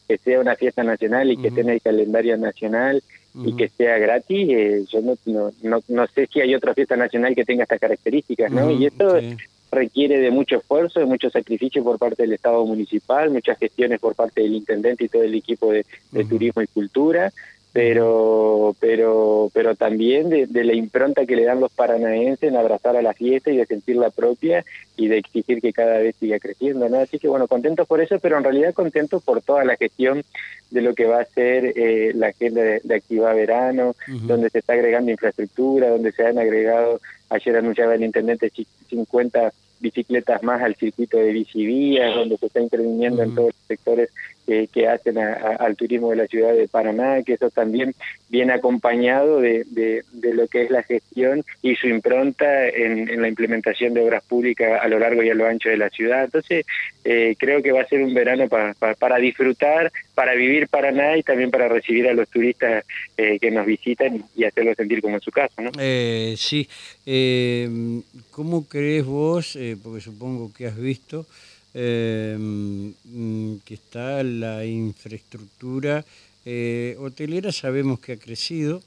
que 0.07 0.17
sea 0.19 0.39
una 0.39 0.55
fiesta 0.55 0.83
nacional 0.83 1.31
y 1.31 1.37
que 1.37 1.47
en 1.47 1.69
el 1.71 1.81
calendario 1.81 2.37
nacional 2.37 3.01
y 3.33 3.55
que 3.55 3.69
sea 3.69 3.97
gratis, 3.97 4.49
eh, 4.49 4.83
yo 4.89 5.01
no, 5.01 5.15
no, 5.63 5.81
no, 5.87 6.07
sé 6.07 6.27
si 6.27 6.41
hay 6.41 6.53
otra 6.53 6.73
fiesta 6.73 6.95
nacional 6.95 7.33
que 7.33 7.45
tenga 7.45 7.63
estas 7.63 7.79
características, 7.79 8.51
¿no? 8.51 8.69
y 8.71 8.85
esto 8.85 9.17
requiere 9.71 10.19
de 10.19 10.31
mucho 10.31 10.57
esfuerzo, 10.57 10.99
de 10.99 11.05
mucho 11.05 11.29
sacrificio 11.29 11.83
por 11.83 11.97
parte 11.97 12.23
del 12.23 12.33
Estado 12.33 12.65
municipal, 12.65 13.29
muchas 13.29 13.57
gestiones 13.57 13.99
por 13.99 14.15
parte 14.15 14.41
del 14.41 14.55
intendente 14.55 15.05
y 15.05 15.07
todo 15.07 15.23
el 15.23 15.33
equipo 15.33 15.71
de, 15.71 15.85
turismo 16.25 16.61
y 16.61 16.67
cultura, 16.67 17.31
pero 17.73 18.75
pero 18.79 19.49
pero 19.53 19.75
también 19.75 20.29
de, 20.29 20.63
la 20.63 20.73
impronta 20.73 21.25
que 21.25 21.37
le 21.37 21.45
dan 21.45 21.61
los 21.61 21.71
paranaenses 21.71 22.49
en 22.49 22.57
abrazar 22.57 22.97
a 22.97 23.01
la 23.01 23.13
fiesta 23.13 23.49
y 23.49 23.57
de 23.57 23.65
sentirla 23.65 24.09
propia 24.09 24.65
y 24.97 25.07
de 25.07 25.17
exigir 25.17 25.61
que 25.61 25.71
cada 25.71 25.99
vez 25.99 26.15
siga 26.17 26.37
creciendo 26.39 26.89
no 26.89 26.99
así 26.99 27.17
que 27.17 27.29
bueno 27.29 27.47
contentos 27.47 27.87
por 27.87 28.01
eso 28.01 28.19
pero 28.19 28.37
en 28.37 28.43
realidad 28.43 28.73
contentos 28.73 29.23
por 29.23 29.41
toda 29.41 29.63
la 29.63 29.77
gestión 29.77 30.23
de 30.69 30.81
lo 30.81 30.93
que 30.93 31.05
va 31.05 31.21
a 31.21 31.25
ser 31.25 31.73
eh, 31.77 32.11
la 32.13 32.27
agenda 32.27 32.61
de, 32.61 32.81
de 32.83 32.95
Activa 32.95 33.33
Verano 33.33 33.95
donde 34.23 34.49
se 34.49 34.59
está 34.59 34.73
agregando 34.73 35.11
infraestructura 35.11 35.89
donde 35.89 36.11
se 36.11 36.25
han 36.25 36.39
agregado 36.39 36.99
ayer 37.29 37.55
anunciaba 37.55 37.95
el 37.95 38.03
intendente 38.03 38.51
50 38.89 39.53
bicicletas 39.81 40.43
más 40.43 40.61
al 40.61 40.75
circuito 40.75 41.17
de 41.17 41.31
bicivías, 41.31 42.15
donde 42.15 42.37
se 42.37 42.45
está 42.45 42.61
interviniendo 42.61 43.23
en 43.23 43.35
todos 43.35 43.47
los 43.47 43.67
sectores 43.67 44.09
que 44.45 44.87
hacen 44.87 45.17
al 45.17 45.75
turismo 45.75 46.09
de 46.09 46.17
la 46.17 46.27
ciudad 46.27 46.53
de 46.53 46.67
Paraná, 46.67 47.21
que 47.23 47.33
eso 47.33 47.49
también 47.49 47.93
viene 48.31 48.53
acompañado 48.53 49.41
de, 49.41 49.65
de, 49.65 50.03
lo 50.33 50.47
que 50.47 50.63
es 50.63 50.71
la 50.71 50.83
gestión 50.83 51.43
y 51.61 51.75
su 51.75 51.87
impronta 51.87 52.67
en, 52.69 53.21
la 53.21 53.27
implementación 53.27 53.93
de 53.93 54.01
obras 54.01 54.23
públicas 54.23 54.79
a 54.81 54.87
lo 54.87 54.99
largo 54.99 55.21
y 55.21 55.29
a 55.29 55.35
lo 55.35 55.45
ancho 55.45 55.69
de 55.69 55.77
la 55.77 55.89
ciudad. 55.89 56.23
Entonces, 56.23 56.65
eh, 57.03 57.35
creo 57.37 57.61
que 57.61 57.73
va 57.73 57.81
a 57.81 57.87
ser 57.87 58.01
un 58.01 58.13
verano 58.13 58.47
para, 58.47 58.73
para, 58.73 59.17
disfrutar, 59.17 59.91
para 60.15 60.33
vivir 60.33 60.69
Paraná 60.69 61.17
y 61.17 61.23
también 61.23 61.51
para 61.51 61.67
recibir 61.67 62.07
a 62.07 62.13
los 62.13 62.29
turistas 62.29 62.85
eh, 63.17 63.37
que 63.39 63.51
nos 63.51 63.65
visitan 63.65 64.23
y 64.35 64.45
hacerlos 64.45 64.77
sentir 64.77 65.01
como 65.01 65.15
en 65.15 65.21
su 65.21 65.31
casa. 65.31 65.61
¿no? 65.61 65.71
Eh, 65.77 66.35
sí, 66.37 66.67
¿cómo 68.31 68.65
crees 68.65 69.05
vos, 69.05 69.57
porque 69.83 69.99
supongo 69.99 70.53
que 70.53 70.67
has 70.67 70.77
visto, 70.77 71.25
que 71.73 72.93
está 73.73 74.23
la 74.23 74.65
infraestructura 74.65 76.03
eh, 76.43 76.95
hotelera, 76.99 77.51
sabemos 77.51 77.99
que 77.99 78.13
ha 78.13 78.17
crecido 78.17 78.81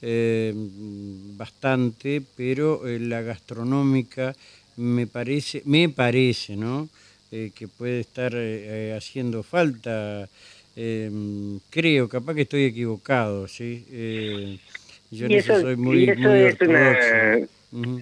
em, 0.00 1.36
bastante, 1.36 2.22
pero 2.36 2.86
eh, 2.86 3.00
la 3.00 3.20
gastronómica 3.20 4.34
me 4.76 5.06
parece, 5.08 5.62
me 5.64 5.88
parece, 5.88 6.56
¿no? 6.56 6.88
Eh, 7.32 7.50
que 7.54 7.68
puede 7.68 8.00
estar 8.00 8.32
haciendo 8.96 9.42
falta. 9.42 10.28
Em, 10.76 11.58
creo, 11.68 12.08
capaz 12.08 12.34
que 12.34 12.42
estoy 12.42 12.64
equivocado, 12.64 13.48
¿sí? 13.48 13.84
yo 15.10 15.28
no 15.28 15.42
soy 15.42 15.76
muy, 15.76 16.08
eso 16.08 16.32
es 16.32 17.48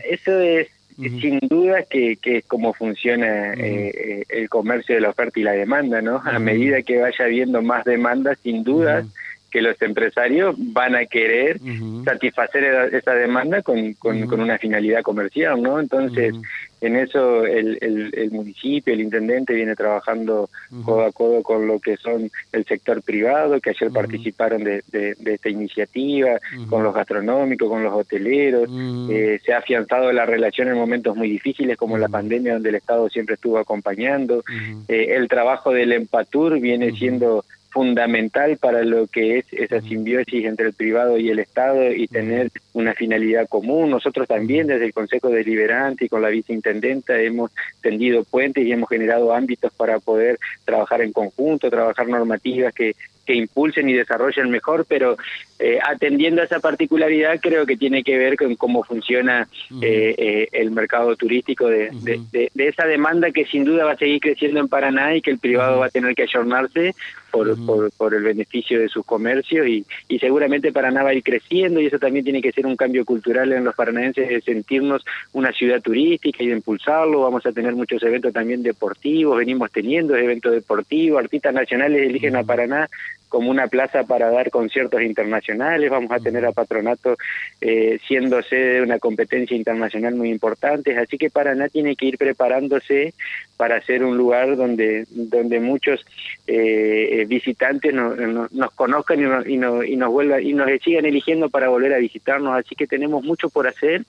Eso 0.04 0.40
es 0.40 0.68
sin 0.98 1.38
duda 1.42 1.84
que, 1.84 2.16
que 2.16 2.38
es 2.38 2.44
como 2.46 2.72
funciona 2.72 3.54
eh, 3.54 3.92
eh, 3.94 4.24
el 4.28 4.48
comercio 4.48 4.96
de 4.96 5.00
la 5.00 5.10
oferta 5.10 5.38
y 5.38 5.44
la 5.44 5.52
demanda, 5.52 6.02
¿no? 6.02 6.20
A 6.24 6.38
medida 6.40 6.82
que 6.82 6.98
vaya 6.98 7.24
habiendo 7.24 7.62
más 7.62 7.84
demanda, 7.84 8.34
sin 8.42 8.64
duda 8.64 9.04
que 9.50 9.62
los 9.62 9.80
empresarios 9.80 10.56
van 10.58 10.94
a 10.94 11.06
querer 11.06 11.58
satisfacer 12.04 12.92
esa 12.92 13.14
demanda 13.14 13.62
con, 13.62 13.94
con, 13.94 14.40
una 14.40 14.58
finalidad 14.58 15.02
comercial, 15.02 15.62
¿no? 15.62 15.80
Entonces, 15.80 16.34
en 16.80 16.96
eso 16.96 17.44
el, 17.44 17.78
el, 17.80 18.30
municipio, 18.30 18.92
el 18.92 19.00
intendente 19.00 19.54
viene 19.54 19.74
trabajando 19.74 20.48
codo 20.84 21.04
a 21.04 21.12
codo 21.12 21.42
con 21.42 21.66
lo 21.66 21.78
que 21.80 21.96
son 21.96 22.30
el 22.52 22.64
sector 22.64 23.02
privado, 23.02 23.60
que 23.60 23.70
ayer 23.70 23.90
participaron 23.90 24.62
de, 24.62 24.82
de, 24.88 25.16
esta 25.24 25.48
iniciativa, 25.48 26.38
con 26.68 26.82
los 26.82 26.94
gastronómicos, 26.94 27.68
con 27.68 27.82
los 27.82 27.92
hoteleros. 27.92 28.68
Eh, 29.10 29.40
se 29.44 29.52
ha 29.52 29.58
afianzado 29.58 30.12
la 30.12 30.26
relación 30.26 30.68
en 30.68 30.74
momentos 30.74 31.16
muy 31.16 31.28
difíciles 31.30 31.76
como 31.76 31.98
la 31.98 32.08
pandemia, 32.08 32.54
donde 32.54 32.68
el 32.68 32.76
Estado 32.76 33.08
siempre 33.08 33.34
estuvo 33.34 33.58
acompañando. 33.58 34.44
Eh, 34.88 35.14
el 35.16 35.28
trabajo 35.28 35.72
del 35.72 35.92
Empatur 35.92 36.60
viene 36.60 36.92
siendo 36.92 37.44
fundamental 37.70 38.56
para 38.56 38.82
lo 38.82 39.06
que 39.06 39.38
es 39.38 39.46
esa 39.52 39.80
simbiosis 39.80 40.44
entre 40.46 40.66
el 40.66 40.72
privado 40.72 41.18
y 41.18 41.30
el 41.30 41.38
Estado 41.38 41.92
y 41.92 42.06
tener 42.08 42.50
una 42.72 42.94
finalidad 42.94 43.48
común. 43.48 43.90
Nosotros 43.90 44.26
también 44.26 44.66
desde 44.66 44.86
el 44.86 44.92
Consejo 44.92 45.28
Deliberante 45.28 46.06
y 46.06 46.08
con 46.08 46.22
la 46.22 46.28
viceintendenta 46.28 47.20
hemos 47.20 47.50
tendido 47.82 48.24
puentes 48.24 48.64
y 48.64 48.72
hemos 48.72 48.88
generado 48.88 49.34
ámbitos 49.34 49.72
para 49.74 49.98
poder 50.00 50.38
trabajar 50.64 51.02
en 51.02 51.12
conjunto, 51.12 51.70
trabajar 51.70 52.08
normativas 52.08 52.74
que 52.74 52.94
que 53.28 53.34
impulsen 53.34 53.90
y 53.90 53.92
desarrollen 53.92 54.48
mejor, 54.48 54.86
pero 54.88 55.18
eh, 55.58 55.78
atendiendo 55.84 56.40
a 56.40 56.46
esa 56.46 56.60
particularidad 56.60 57.38
creo 57.42 57.66
que 57.66 57.76
tiene 57.76 58.02
que 58.02 58.16
ver 58.16 58.38
con 58.38 58.54
cómo 58.54 58.82
funciona 58.82 59.46
eh, 59.82 60.14
eh, 60.16 60.48
el 60.52 60.70
mercado 60.70 61.14
turístico 61.14 61.68
de, 61.68 61.90
de, 62.32 62.50
esa 62.56 62.86
demanda 62.86 63.30
que 63.30 63.44
sin 63.44 63.66
duda 63.66 63.84
va 63.84 63.92
a 63.92 63.96
seguir 63.96 64.20
creciendo 64.20 64.60
en 64.60 64.68
Paraná 64.68 65.14
y 65.14 65.20
que 65.20 65.30
el 65.30 65.38
privado 65.38 65.80
va 65.80 65.86
a 65.86 65.90
tener 65.90 66.14
que 66.14 66.22
ayornarse 66.22 66.94
por, 67.30 67.54
por, 67.66 67.90
por, 67.92 68.14
el 68.14 68.22
beneficio 68.22 68.80
de 68.80 68.88
sus 68.88 69.04
comercios 69.04 69.66
y, 69.66 69.84
y 70.08 70.18
seguramente 70.18 70.72
Paraná 70.72 71.02
va 71.02 71.10
a 71.10 71.14
ir 71.14 71.22
creciendo 71.22 71.80
y 71.80 71.86
eso 71.86 71.98
también 71.98 72.24
tiene 72.24 72.40
que 72.40 72.52
ser 72.52 72.64
un 72.64 72.76
cambio 72.76 73.04
cultural 73.04 73.52
en 73.52 73.64
los 73.64 73.74
paranaenses 73.74 74.26
de 74.26 74.40
sentirnos 74.40 75.04
una 75.34 75.52
ciudad 75.52 75.82
turística 75.82 76.42
y 76.42 76.46
de 76.46 76.54
impulsarlo. 76.54 77.20
Vamos 77.20 77.44
a 77.44 77.52
tener 77.52 77.74
muchos 77.74 78.02
eventos 78.02 78.32
también 78.32 78.62
deportivos, 78.62 79.36
venimos 79.36 79.70
teniendo 79.70 80.16
eventos 80.16 80.52
deportivos, 80.52 81.22
artistas 81.22 81.52
nacionales 81.52 82.08
eligen 82.08 82.36
a 82.36 82.44
Paraná 82.44 82.88
como 83.28 83.50
una 83.50 83.68
plaza 83.68 84.04
para 84.04 84.30
dar 84.30 84.50
conciertos 84.50 85.02
internacionales, 85.02 85.90
vamos 85.90 86.10
a 86.10 86.18
tener 86.18 86.44
a 86.46 86.52
Patronato 86.52 87.16
eh, 87.60 87.98
siendo 88.06 88.42
sede 88.42 88.74
de 88.74 88.82
una 88.82 88.98
competencia 88.98 89.56
internacional 89.56 90.14
muy 90.14 90.30
importante, 90.30 90.96
así 90.96 91.18
que 91.18 91.30
Paraná 91.30 91.68
tiene 91.68 91.96
que 91.96 92.06
ir 92.06 92.18
preparándose 92.18 93.14
para 93.56 93.80
ser 93.82 94.04
un 94.04 94.16
lugar 94.16 94.56
donde, 94.56 95.06
donde 95.10 95.60
muchos 95.60 96.04
eh, 96.46 97.24
visitantes 97.28 97.92
nos 97.92 98.72
conozcan 98.74 99.20
y, 99.46 99.56
nos, 99.56 99.86
y, 99.86 99.96
nos 99.96 100.10
vuelvan, 100.10 100.42
y 100.42 100.52
nos 100.52 100.68
sigan 100.82 101.06
eligiendo 101.06 101.50
para 101.50 101.68
volver 101.68 101.92
a 101.94 101.98
visitarnos, 101.98 102.56
así 102.56 102.74
que 102.74 102.86
tenemos 102.86 103.24
mucho 103.24 103.48
por 103.50 103.66
hacer, 103.66 104.04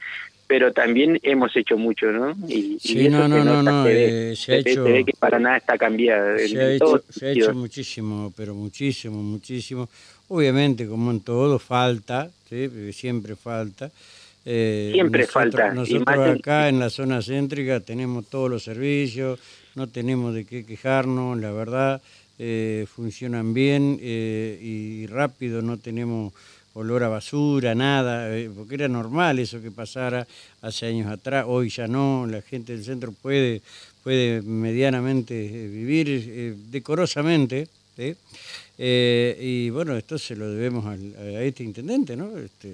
pero 0.50 0.74
también 0.74 1.20
hemos 1.22 1.56
hecho 1.56 1.78
mucho, 1.78 2.08
¿no? 2.08 2.36
Y, 2.48 2.80
sí, 2.80 3.08
no, 3.08 3.28
no, 3.28 3.44
no, 3.44 3.62
no, 3.62 3.88
eh, 3.88 4.34
se, 4.36 4.54
ha 4.54 4.56
hecho... 4.58 4.84
Se 4.84 4.92
ve 4.92 5.06
que 5.06 5.14
para 5.14 5.38
nada 5.38 5.58
está 5.58 5.78
cambiada. 5.78 6.40
Se, 6.40 6.60
ha, 6.60 6.72
hecho, 6.72 7.04
se 7.08 7.28
ha 7.28 7.32
hecho 7.34 7.54
muchísimo, 7.54 8.34
pero 8.36 8.56
muchísimo, 8.56 9.22
muchísimo. 9.22 9.88
Obviamente, 10.28 10.88
como 10.88 11.12
en 11.12 11.20
todo, 11.20 11.60
falta, 11.60 12.32
¿sí? 12.50 12.68
siempre 12.94 13.36
falta. 13.36 13.92
Eh, 14.44 14.90
siempre 14.92 15.28
falta. 15.28 15.72
Nosotros 15.72 16.40
acá 16.40 16.68
en 16.68 16.80
la 16.80 16.90
zona 16.90 17.22
céntrica 17.22 17.80
tenemos 17.80 18.26
todos 18.28 18.50
los 18.50 18.64
servicios, 18.64 19.40
no 19.76 19.86
tenemos 19.86 20.34
de 20.34 20.46
qué 20.46 20.66
quejarnos, 20.66 21.38
la 21.38 21.52
verdad. 21.52 22.02
funcionan 22.88 23.54
bien 23.54 24.00
y 24.02 25.06
rápido, 25.06 25.62
no 25.62 25.78
tenemos 25.78 26.34
olor 26.80 27.04
a 27.04 27.10
basura, 27.10 27.76
nada, 27.76 28.32
porque 28.56 28.76
era 28.76 28.88
normal 28.88 29.40
eso 29.40 29.62
que 29.62 29.70
pasara 29.70 30.26
hace 30.62 30.88
años 30.88 31.12
atrás, 31.12 31.44
hoy 31.48 31.70
ya 31.70 31.88
no, 31.88 32.26
la 32.26 32.42
gente 32.42 32.72
del 32.72 32.86
centro 32.86 33.12
puede, 33.12 33.62
puede 34.04 34.42
medianamente 34.42 35.34
vivir 35.68 36.56
decorosamente. 36.72 37.68
Eh, 38.82 39.36
y 39.38 39.70
bueno, 39.72 39.98
esto 39.98 40.18
se 40.18 40.38
lo 40.38 40.50
debemos 40.50 40.86
al, 40.86 41.14
a 41.18 41.42
este 41.42 41.66
intendente, 41.66 42.16
¿no? 42.16 42.38
Este, 42.38 42.74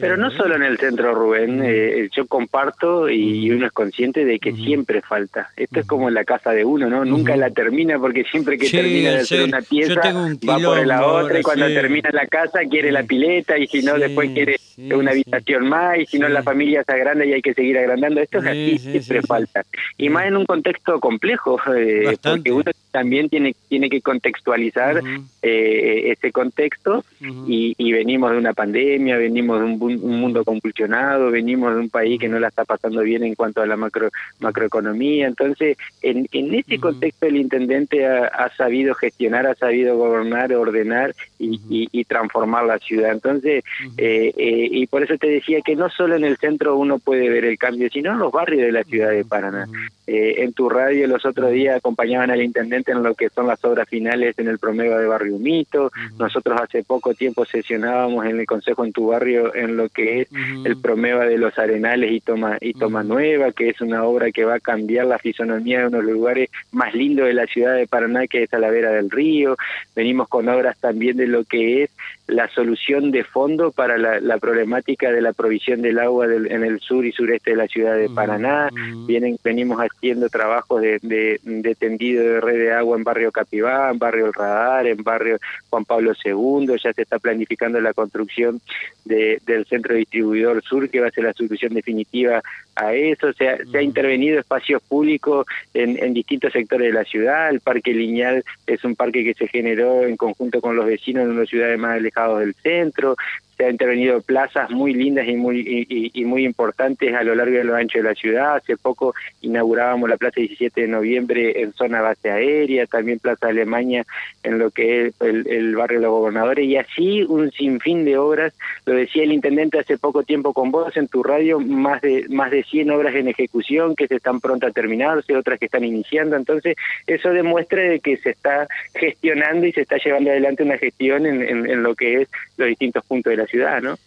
Pero 0.00 0.16
no 0.16 0.30
solo 0.30 0.56
en 0.56 0.62
el 0.62 0.78
centro, 0.78 1.14
Rubén. 1.14 1.60
Eh, 1.62 2.08
yo 2.16 2.26
comparto 2.26 3.10
y, 3.10 3.50
uno 3.50 3.66
es 3.66 3.72
consciente 3.72 4.24
de 4.24 4.38
que 4.38 4.52
siempre 4.52 5.02
falta. 5.02 5.50
Esto 5.58 5.80
es 5.80 5.86
como 5.86 6.08
en 6.08 6.14
la 6.14 6.24
casa 6.24 6.52
de 6.52 6.64
uno, 6.64 6.88
¿no? 6.88 7.04
Nunca 7.04 7.36
la 7.36 7.50
termina 7.50 7.98
porque 7.98 8.24
siempre 8.24 8.56
que 8.56 8.70
termina 8.70 9.10
de 9.10 9.18
hacer 9.18 9.42
una 9.42 9.60
pieza 9.60 10.00
va 10.48 10.58
por 10.58 10.86
la 10.86 11.06
otra 11.06 11.38
y 11.38 11.42
cuando 11.42 11.66
termina 11.66 12.08
la 12.10 12.26
casa 12.26 12.60
quiere 12.70 12.90
la 12.90 13.02
pileta 13.02 13.58
y 13.58 13.66
si 13.66 13.82
no 13.82 13.98
después 13.98 14.30
quiere 14.30 14.56
una 14.78 15.10
habitación 15.10 15.68
más 15.68 15.98
y 15.98 16.06
si 16.06 16.18
no 16.18 16.30
la 16.30 16.42
familia 16.42 16.80
está 16.80 16.96
grande 16.96 17.26
y 17.26 17.34
hay 17.34 17.42
que 17.42 17.52
seguir 17.52 17.76
agrandando. 17.76 18.22
Esto 18.22 18.38
es 18.38 18.46
así, 18.46 18.78
siempre 18.78 19.20
falta. 19.20 19.64
Y 19.98 20.08
más 20.08 20.26
en 20.28 20.38
un 20.38 20.46
contexto 20.46 20.98
complejo, 20.98 21.60
eh, 21.76 22.16
porque 22.22 22.52
uno 22.52 22.70
también 22.90 23.28
tiene, 23.28 23.54
tiene 23.68 23.90
que 23.90 24.00
contextualizar 24.00 24.93
eh, 25.42 26.12
ese 26.12 26.32
contexto 26.32 27.04
y, 27.46 27.92
venimos 27.92 28.32
de 28.32 28.38
una 28.38 28.52
pandemia, 28.52 29.16
venimos 29.16 29.60
de 29.60 29.66
un, 29.66 30.20
mundo 30.20 30.44
convulsionado, 30.44 31.30
venimos 31.30 31.74
de 31.74 31.80
un 31.80 31.88
país 31.88 32.18
que 32.18 32.28
no 32.28 32.38
la 32.38 32.48
está 32.48 32.64
pasando 32.64 33.02
bien 33.02 33.22
en 33.22 33.34
cuanto 33.34 33.62
a 33.62 33.66
la 33.66 33.76
macro, 33.76 34.10
macroeconomía. 34.40 35.26
Entonces, 35.26 35.76
en, 36.02 36.26
en 36.32 36.54
ese 36.54 36.78
contexto 36.78 37.26
el 37.26 37.36
intendente 37.36 38.06
ha, 38.06 38.50
sabido 38.56 38.94
gestionar, 38.94 39.46
ha 39.46 39.54
sabido 39.54 39.96
gobernar, 39.96 40.52
ordenar 40.52 41.14
y, 41.38 42.04
transformar 42.04 42.64
la 42.66 42.78
ciudad. 42.78 43.12
Entonces, 43.12 43.64
eh, 43.96 44.32
eh, 44.36 44.68
y 44.70 44.86
por 44.86 45.02
eso 45.02 45.16
te 45.16 45.28
decía 45.28 45.60
que 45.64 45.76
no 45.76 45.88
solo 45.88 46.16
en 46.16 46.24
el 46.24 46.36
centro 46.36 46.76
uno 46.76 46.98
puede 46.98 47.28
ver 47.28 47.44
el 47.44 47.58
cambio, 47.58 47.88
sino 47.90 48.12
en 48.12 48.18
los 48.18 48.32
barrios 48.32 48.62
de 48.62 48.72
la 48.72 48.84
ciudad 48.84 49.10
de 49.10 49.24
Paraná. 49.24 49.66
Eh, 50.06 50.42
en 50.42 50.52
tu 50.52 50.68
radio 50.68 51.06
los 51.06 51.24
otros 51.24 51.50
días 51.50 51.76
acompañaban 51.76 52.30
al 52.30 52.42
intendente 52.42 52.92
en 52.92 53.02
lo 53.02 53.14
que 53.14 53.30
son 53.30 53.46
las 53.46 53.64
obras 53.64 53.88
finales 53.88 54.38
en 54.38 54.48
el 54.48 54.58
promedio 54.58 54.98
de 54.98 55.06
Barrio 55.06 55.38
Mito. 55.38 55.90
Nosotros 56.18 56.60
hace 56.60 56.82
poco 56.82 57.14
tiempo 57.14 57.44
sesionábamos 57.44 58.26
en 58.26 58.38
el 58.38 58.46
Consejo 58.46 58.84
en 58.84 58.92
tu 58.92 59.08
barrio 59.08 59.54
en 59.54 59.76
lo 59.76 59.88
que 59.88 60.22
es 60.22 60.28
el 60.64 60.76
promedio 60.76 61.20
de 61.20 61.38
los 61.38 61.58
Arenales 61.58 62.12
y 62.12 62.20
Toma, 62.20 62.58
y 62.60 62.74
Toma 62.74 63.02
Nueva, 63.02 63.52
que 63.52 63.70
es 63.70 63.80
una 63.80 64.04
obra 64.04 64.30
que 64.30 64.44
va 64.44 64.56
a 64.56 64.60
cambiar 64.60 65.06
la 65.06 65.18
fisonomía 65.18 65.80
de 65.80 65.86
uno 65.86 65.98
de 65.98 66.04
los 66.04 66.12
lugares 66.12 66.50
más 66.72 66.94
lindos 66.94 67.26
de 67.26 67.34
la 67.34 67.46
ciudad 67.46 67.74
de 67.74 67.86
Paraná, 67.86 68.26
que 68.26 68.42
es 68.42 68.50
Talavera 68.50 68.90
del 68.92 69.10
Río. 69.10 69.56
Venimos 69.96 70.28
con 70.28 70.48
obras 70.48 70.76
también 70.78 71.16
de 71.16 71.26
lo 71.26 71.44
que 71.44 71.84
es 71.84 71.90
la 72.26 72.48
solución 72.48 73.10
de 73.10 73.22
fondo 73.22 73.70
para 73.70 73.98
la, 73.98 74.38
problemática 74.38 75.12
de 75.12 75.20
la 75.20 75.32
provisión 75.32 75.82
del 75.82 75.98
agua 75.98 76.26
en 76.26 76.64
el 76.64 76.80
sur 76.80 77.04
y 77.04 77.12
sureste 77.12 77.50
de 77.50 77.56
la 77.56 77.68
ciudad 77.68 77.96
de 77.96 78.08
Paraná. 78.08 78.70
Vienen, 79.06 79.36
venimos 79.44 79.78
haciendo 79.78 80.28
trabajos 80.30 80.80
de, 80.80 80.98
de, 81.02 81.74
tendido 81.74 82.24
de 82.24 82.40
red 82.40 82.58
de 82.58 82.72
agua 82.72 82.96
en 82.96 83.04
barrio 83.04 83.30
Capibá, 83.30 83.90
en 83.90 83.98
barrio 83.98 84.26
El 84.26 84.32
Radar, 84.32 84.86
en 84.86 85.02
barrio 85.02 85.38
Juan 85.68 85.84
Pablo 85.84 86.12
II. 86.24 86.66
Ya 86.82 86.92
se 86.94 87.02
está 87.02 87.18
planificando 87.18 87.78
la 87.80 87.92
construcción 87.92 88.60
de, 89.04 89.40
del 89.44 89.66
centro 89.66 89.94
distribuidor 89.94 90.62
sur, 90.62 90.88
que 90.88 91.00
va 91.00 91.08
a 91.08 91.10
ser 91.10 91.24
la 91.24 91.34
solución 91.34 91.74
definitiva 91.74 92.42
a 92.74 92.94
eso. 92.94 93.34
Se 93.34 93.50
ha, 93.50 93.58
se 93.70 93.78
ha 93.78 93.82
intervenido 93.82 94.40
espacios 94.40 94.82
públicos 94.82 95.46
en, 95.74 96.02
en 96.02 96.14
distintos 96.14 96.52
sectores 96.52 96.88
de 96.88 96.94
la 96.94 97.04
ciudad. 97.04 97.50
El 97.50 97.60
Parque 97.60 97.92
Lineal 97.92 98.42
es 98.66 98.82
un 98.82 98.96
parque 98.96 99.24
que 99.24 99.34
se 99.34 99.46
generó 99.46 100.04
en 100.04 100.16
conjunto 100.16 100.62
con 100.62 100.74
los 100.74 100.86
vecinos 100.86 101.26
de 101.26 101.30
una 101.32 101.44
ciudad 101.44 101.76
más 101.76 101.94
del 101.96 102.13
centro, 102.62 103.16
se 103.56 103.64
ha 103.64 103.70
intervenido 103.70 104.20
plazas 104.20 104.70
muy 104.70 104.94
lindas 104.94 105.28
y 105.28 105.36
muy 105.36 105.86
y, 106.12 106.24
muy 106.24 106.44
importantes 106.44 107.14
a 107.14 107.22
lo 107.22 107.34
largo 107.34 107.58
y 107.58 107.62
lo 107.62 107.74
ancho 107.74 107.98
de 107.98 108.04
la 108.04 108.14
ciudad. 108.14 108.56
Hace 108.56 108.76
poco 108.76 109.14
inaugurábamos 109.42 110.08
la 110.08 110.16
Plaza 110.16 110.40
17 110.40 110.82
de 110.82 110.88
Noviembre 110.88 111.62
en 111.62 111.72
zona 111.72 112.00
base 112.00 112.30
aérea, 112.30 112.86
también 112.86 113.18
Plaza 113.18 113.48
Alemania 113.48 114.04
en 114.42 114.58
lo 114.58 114.70
que 114.70 115.06
es 115.06 115.14
el, 115.20 115.76
barrio 115.76 115.98
de 115.98 116.06
los 116.06 116.12
gobernadores 116.12 116.66
y 116.66 116.76
así 116.76 117.22
un 117.22 117.50
sinfín 117.50 118.04
de 118.04 118.18
obras. 118.18 118.52
Lo 118.86 118.94
decía 118.94 119.22
el 119.22 119.32
intendente 119.32 119.78
hace 119.78 119.98
poco 119.98 120.22
tiempo 120.22 120.52
con 120.52 120.70
vos 120.70 120.96
en 120.96 121.08
tu 121.08 121.22
radio, 121.22 121.60
más 121.60 122.00
de 122.02 122.26
más 122.28 122.50
de 122.50 122.62
100 122.62 122.90
obras 122.90 123.14
en 123.14 123.28
ejecución 123.28 123.94
que 123.96 124.08
se 124.08 124.16
están 124.16 124.40
pronto 124.40 124.66
a 124.66 124.70
terminarse, 124.70 125.36
otras 125.36 125.58
que 125.58 125.66
están 125.66 125.84
iniciando. 125.84 126.36
Entonces, 126.36 126.76
eso 127.06 127.30
demuestra 127.30 127.82
de 127.82 128.00
que 128.00 128.16
se 128.16 128.30
está 128.30 128.66
gestionando 128.94 129.66
y 129.66 129.72
se 129.72 129.82
está 129.82 129.96
llevando 129.96 130.30
adelante 130.30 130.62
una 130.62 130.78
gestión 130.78 131.26
en, 131.26 131.42
en 131.42 131.82
lo 131.82 131.94
que 131.94 132.22
es 132.22 132.28
los 132.56 132.68
distintos 132.68 133.04
puntos 133.04 133.30
de 133.30 133.36
la 133.36 133.43
ciudad, 133.46 133.82
¿no? 133.82 133.98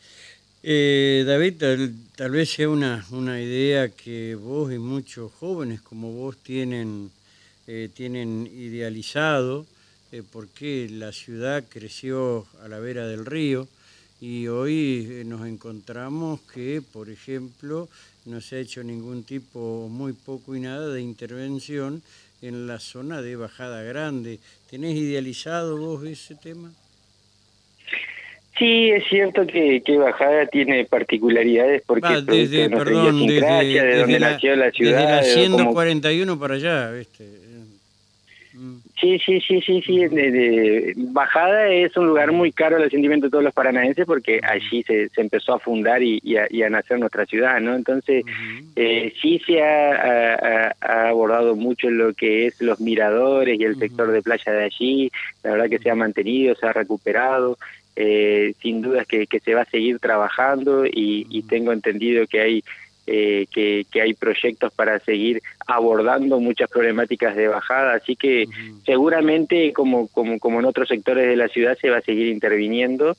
Eh, 0.64 1.24
David, 1.26 1.54
tal, 2.16 2.32
vez 2.32 2.50
sea 2.50 2.70
una, 2.70 3.06
una 3.12 3.42
idea 3.42 3.90
que 3.90 4.36
vos 4.36 4.74
y 4.74 4.78
muchos 4.78 5.32
jóvenes 5.40 5.82
como 5.82 6.12
vos 6.12 6.38
tienen, 6.38 7.12
eh, 7.68 7.90
tienen 7.94 8.48
idealizado, 8.48 9.66
eh, 10.12 10.24
porque 10.30 10.88
la 10.90 11.12
ciudad 11.12 11.64
creció 11.70 12.46
a 12.64 12.68
la 12.68 12.80
vera 12.80 13.08
del 13.08 13.26
río 13.26 13.68
y 14.20 14.48
hoy 14.48 15.08
eh, 15.10 15.24
nos 15.26 15.46
encontramos 15.48 16.42
que, 16.54 16.82
por 16.82 17.10
ejemplo, 17.10 17.88
no 18.26 18.42
se 18.42 18.56
ha 18.56 18.60
hecho 18.60 18.84
ningún 18.84 19.24
tipo, 19.24 19.88
muy 19.90 20.14
poco 20.14 20.56
y 20.56 20.60
nada, 20.60 20.90
de 20.90 21.02
intervención 21.02 22.02
en 22.42 22.68
la 22.68 22.80
zona 22.80 23.22
de 23.22 23.36
Bajada 23.36 23.84
Grande. 23.84 24.40
¿Tenés 24.70 24.96
idealizado 24.96 25.78
vos 25.78 26.04
ese 26.06 26.36
tema? 26.36 26.72
Sí, 28.58 28.90
es 28.90 29.04
cierto 29.08 29.46
que, 29.46 29.82
que 29.86 29.98
Bajada 29.98 30.48
tiene 30.48 30.86
particularidades 30.86 31.84
porque 31.86 32.14
es 32.14 32.26
desde, 32.26 32.70
perdón, 32.70 33.28
desde, 33.28 33.86
de 33.86 33.98
donde 33.98 34.20
nació 34.20 34.56
la 34.56 34.72
ciudad. 34.72 34.98
Desde 34.98 35.12
la 35.12 35.24
141 35.24 36.40
para 36.40 36.56
allá, 36.56 36.92
¿viste? 36.92 37.48
Sí, 39.00 39.20
sí, 39.24 39.40
sí, 39.42 39.62
sí, 39.62 39.82
sí. 39.86 40.08
De, 40.08 40.94
Bajada 40.98 41.68
es 41.68 41.96
un 41.98 42.08
lugar 42.08 42.32
muy 42.32 42.52
caro 42.52 42.78
al 42.78 42.90
sentimiento 42.90 43.28
de 43.28 43.32
todos 43.32 43.44
los 43.44 43.54
paranaenses 43.54 44.08
porque 44.08 44.40
allí 44.42 44.82
se, 44.82 45.10
se 45.10 45.22
empezó 45.22 45.54
a 45.54 45.60
fundar 45.60 46.02
y, 46.02 46.20
y, 46.24 46.64
a, 46.64 46.70
nacer 46.70 46.98
nuestra 46.98 47.28
ciudad, 47.28 47.60
¿no? 47.60 47.76
Entonces, 47.76 48.26
eh, 48.76 49.14
sí 49.22 49.40
se 49.46 49.62
ha, 49.62 50.74
ha, 50.82 51.10
abordado 51.10 51.56
mucho 51.56 51.92
lo 51.92 52.14
que 52.16 52.48
es 52.48 52.60
los 52.60 52.80
miradores 52.80 53.60
y 53.60 53.64
el 53.64 53.78
sector 53.78 54.12
de 54.12 54.24
playa 54.24 54.52
de 54.52 54.64
allí. 54.64 55.12
La 55.44 55.52
verdad 55.52 55.70
que 55.70 55.78
se 55.80 55.92
ha 55.92 55.96
mantenido, 55.96 56.56
se 56.56 56.66
ha 56.66 56.74
recuperado. 56.74 57.60
Eh, 58.00 58.54
sin 58.62 58.84
dudas 58.84 59.08
que, 59.08 59.26
que, 59.26 59.40
se 59.40 59.56
va 59.56 59.64
a 59.64 59.70
seguir 59.72 59.98
trabajando 59.98 60.86
y, 60.86 61.26
y 61.32 61.42
tengo 61.42 61.72
entendido 61.72 62.28
que 62.28 62.40
hay 62.40 62.64
eh, 63.10 63.48
que, 63.54 63.86
que, 63.90 64.02
hay 64.02 64.14
proyectos 64.14 64.74
para 64.74 65.00
seguir 65.00 65.42
abordando 65.66 66.42
muchas 66.42 66.70
problemáticas 66.70 67.38
de 67.38 67.48
bajada, 67.48 67.94
así 67.94 68.18
que 68.18 68.48
seguramente 68.86 69.72
como, 69.72 70.10
como, 70.10 70.38
como 70.40 70.60
en 70.60 70.66
otros 70.66 70.90
sectores 70.90 71.26
de 71.26 71.38
la 71.38 71.48
ciudad 71.48 71.78
se 71.80 71.90
va 71.90 72.00
a 72.00 72.02
seguir 72.02 72.28
interviniendo 72.28 73.16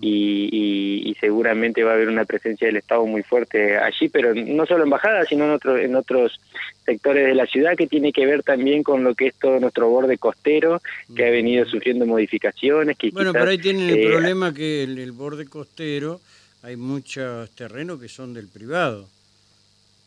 y, 0.00 1.02
y, 1.04 1.14
seguramente 1.20 1.82
va 1.82 1.90
a 1.90 1.94
haber 1.94 2.08
una 2.08 2.24
presencia 2.24 2.68
del 2.68 2.76
Estado 2.76 3.04
muy 3.04 3.24
fuerte 3.24 3.76
allí, 3.78 4.08
pero 4.08 4.32
no 4.32 4.64
solo 4.64 4.84
en 4.84 4.90
bajada, 4.90 5.24
sino 5.24 5.44
en, 5.46 5.50
otro, 5.50 5.76
en 5.76 5.96
otros 5.96 6.40
sectores 6.84 7.26
de 7.26 7.34
la 7.34 7.46
ciudad 7.46 7.76
que 7.76 7.88
tiene 7.88 8.12
que 8.12 8.26
ver 8.26 8.44
también 8.44 8.84
con 8.84 9.02
lo 9.02 9.14
que 9.16 9.26
es 9.26 9.34
todo 9.34 9.58
nuestro 9.58 9.88
borde 9.88 10.18
costero, 10.18 10.80
que 11.16 11.26
ha 11.26 11.30
venido 11.30 11.64
sufriendo 11.66 12.06
modificaciones. 12.06 12.96
Que 12.96 13.10
bueno, 13.10 13.32
pero 13.32 13.50
ahí 13.50 13.58
tienen 13.58 13.90
el 13.90 13.98
eh, 13.98 14.06
problema 14.08 14.54
que 14.54 14.84
el, 14.84 14.98
el 14.98 15.10
borde 15.10 15.46
costero 15.46 16.20
hay 16.62 16.76
muchos 16.76 17.50
terrenos 17.50 18.00
que 18.00 18.08
son 18.08 18.34
del 18.34 18.46
privado 18.46 19.08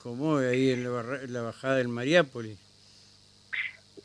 como 0.06 0.38
ahí 0.38 0.70
en 0.70 0.84
la, 0.84 1.42
bajada 1.42 1.78
del 1.78 1.88
Mariápolis. 1.88 2.60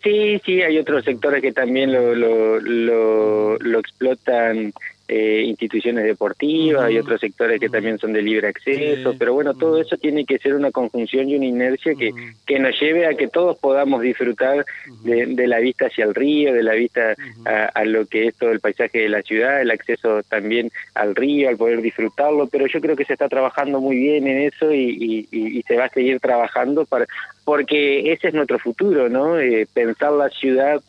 Sí, 0.03 0.41
sí, 0.47 0.63
hay 0.63 0.79
otros 0.79 1.05
sectores 1.05 1.43
que 1.43 1.53
también 1.53 1.93
lo, 1.93 2.15
lo, 2.15 3.59
lo 3.59 3.79
explotan 3.79 4.73
eh, 5.13 5.43
instituciones 5.45 6.05
deportivas, 6.05 6.85
hay 6.85 6.97
otros 6.97 7.21
sectores 7.21 7.59
que 7.59 7.69
también 7.69 7.99
son 7.99 8.13
de 8.13 8.23
libre 8.23 8.47
acceso, 8.47 9.13
pero 9.19 9.35
bueno, 9.35 9.55
todo 9.55 9.81
eso 9.81 9.97
tiene 9.97 10.25
que 10.25 10.39
ser 10.39 10.55
una 10.55 10.71
conjunción 10.71 11.29
y 11.29 11.35
una 11.35 11.47
inercia 11.47 11.97
que, 11.97 12.13
que 12.47 12.61
nos 12.61 12.81
lleve 12.81 13.07
a 13.07 13.15
que 13.15 13.27
todos 13.27 13.59
podamos 13.59 14.03
disfrutar 14.03 14.65
de, 15.03 15.47
la 15.49 15.59
vista 15.59 15.87
hacia 15.87 16.05
el 16.05 16.15
río, 16.15 16.55
de 16.55 16.63
la 16.63 16.75
vista 16.75 17.17
a, 17.45 17.85
lo 17.85 18.07
que 18.07 18.29
es 18.29 18.37
todo 18.37 18.53
el 18.53 18.61
paisaje 18.61 19.01
de 19.01 19.09
la 19.09 19.23
ciudad, 19.23 19.61
el 19.61 19.73
acceso 19.73 20.23
también 20.23 20.71
al 20.95 21.17
río, 21.17 21.49
al 21.49 21.57
poder 21.57 21.83
disfrutarlo, 21.83 22.47
pero 22.47 22.67
yo 22.67 22.81
creo 22.81 22.95
que 22.95 23.05
se 23.05 23.15
está 23.15 23.29
trabajando 23.29 23.81
muy 23.81 23.97
bien 23.97 24.29
en 24.29 24.43
eso 24.43 24.73
y, 24.73 25.27
y, 25.33 25.63
se 25.63 25.77
va 25.77 25.87
a 25.87 25.91
seguir 25.91 26.21
trabajando 26.21 26.85
para 26.85 27.07
porque 27.45 28.13
ese 28.13 28.29
es 28.29 28.35
nuestro 28.35 28.61
futuro, 28.61 29.09
¿no? 29.09 29.41
Eh, 29.41 29.67
pensar 29.75 30.13
la 30.13 30.29
ciudad 30.29 30.81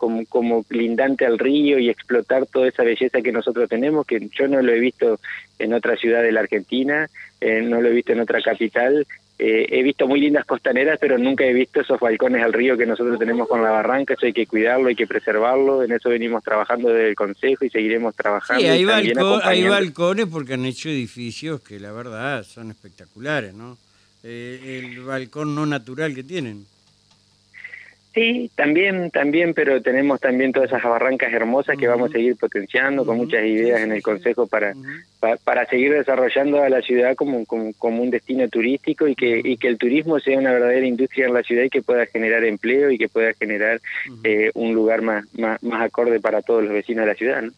como, 0.00 0.24
como 0.24 0.64
lindante 0.70 1.26
al 1.26 1.38
río 1.38 1.78
y 1.78 1.90
explotar 1.90 2.46
toda 2.46 2.68
esa 2.68 2.82
belleza 2.82 3.20
que 3.20 3.32
nosotros 3.32 3.68
tenemos, 3.68 4.06
que 4.06 4.30
yo 4.32 4.48
no 4.48 4.62
lo 4.62 4.72
he 4.72 4.80
visto 4.80 5.20
en 5.58 5.74
otra 5.74 5.94
ciudad 5.96 6.22
de 6.22 6.32
la 6.32 6.40
Argentina, 6.40 7.06
eh, 7.38 7.60
no 7.60 7.82
lo 7.82 7.88
he 7.88 7.92
visto 7.92 8.12
en 8.12 8.20
otra 8.20 8.40
capital, 8.40 9.06
eh, 9.38 9.66
he 9.68 9.82
visto 9.82 10.08
muy 10.08 10.18
lindas 10.18 10.46
costaneras, 10.46 10.98
pero 10.98 11.18
nunca 11.18 11.44
he 11.44 11.52
visto 11.52 11.82
esos 11.82 12.00
balcones 12.00 12.42
al 12.42 12.54
río 12.54 12.78
que 12.78 12.86
nosotros 12.86 13.18
tenemos 13.18 13.46
con 13.46 13.62
la 13.62 13.70
barranca, 13.70 14.14
eso 14.14 14.24
hay 14.24 14.32
que 14.32 14.46
cuidarlo, 14.46 14.88
hay 14.88 14.96
que 14.96 15.06
preservarlo, 15.06 15.82
en 15.82 15.92
eso 15.92 16.08
venimos 16.08 16.42
trabajando 16.42 16.88
desde 16.88 17.10
el 17.10 17.14
Consejo 17.14 17.66
y 17.66 17.68
seguiremos 17.68 18.14
trabajando. 18.14 18.62
Sí, 18.62 18.68
hay, 18.68 18.86
hay 19.44 19.68
balcones 19.68 20.26
porque 20.28 20.54
han 20.54 20.64
hecho 20.64 20.88
edificios 20.88 21.60
que 21.60 21.78
la 21.78 21.92
verdad 21.92 22.42
son 22.42 22.70
espectaculares, 22.70 23.52
¿no? 23.52 23.76
Eh, 24.22 24.82
el 24.82 25.00
balcón 25.00 25.54
no 25.54 25.66
natural 25.66 26.14
que 26.14 26.22
tienen. 26.22 26.64
Sí, 28.12 28.50
también, 28.56 29.12
también, 29.12 29.54
pero 29.54 29.80
tenemos 29.82 30.20
también 30.20 30.52
todas 30.52 30.70
esas 30.70 30.82
barrancas 30.82 31.32
hermosas 31.32 31.78
que 31.78 31.86
vamos 31.86 32.10
a 32.10 32.12
seguir 32.14 32.34
potenciando 32.34 33.06
con 33.06 33.16
muchas 33.16 33.44
ideas 33.44 33.82
en 33.82 33.92
el 33.92 34.02
Consejo 34.02 34.48
para, 34.48 34.74
para, 35.44 35.64
seguir 35.66 35.92
desarrollando 35.92 36.60
a 36.60 36.68
la 36.68 36.82
ciudad 36.82 37.14
como, 37.14 37.44
como, 37.46 38.02
un 38.02 38.10
destino 38.10 38.48
turístico 38.48 39.06
y 39.06 39.14
que, 39.14 39.40
y 39.44 39.56
que 39.56 39.68
el 39.68 39.78
turismo 39.78 40.18
sea 40.18 40.38
una 40.38 40.50
verdadera 40.50 40.84
industria 40.84 41.26
en 41.26 41.34
la 41.34 41.44
ciudad 41.44 41.62
y 41.62 41.70
que 41.70 41.82
pueda 41.82 42.04
generar 42.06 42.42
empleo 42.42 42.90
y 42.90 42.98
que 42.98 43.08
pueda 43.08 43.32
generar 43.34 43.80
eh, 44.24 44.50
un 44.54 44.74
lugar 44.74 45.02
más, 45.02 45.24
más, 45.34 45.60
acorde 45.80 46.18
para 46.18 46.42
todos 46.42 46.64
los 46.64 46.72
vecinos 46.72 47.04
de 47.04 47.12
la 47.12 47.16
ciudad. 47.16 47.42
¿no? 47.42 47.52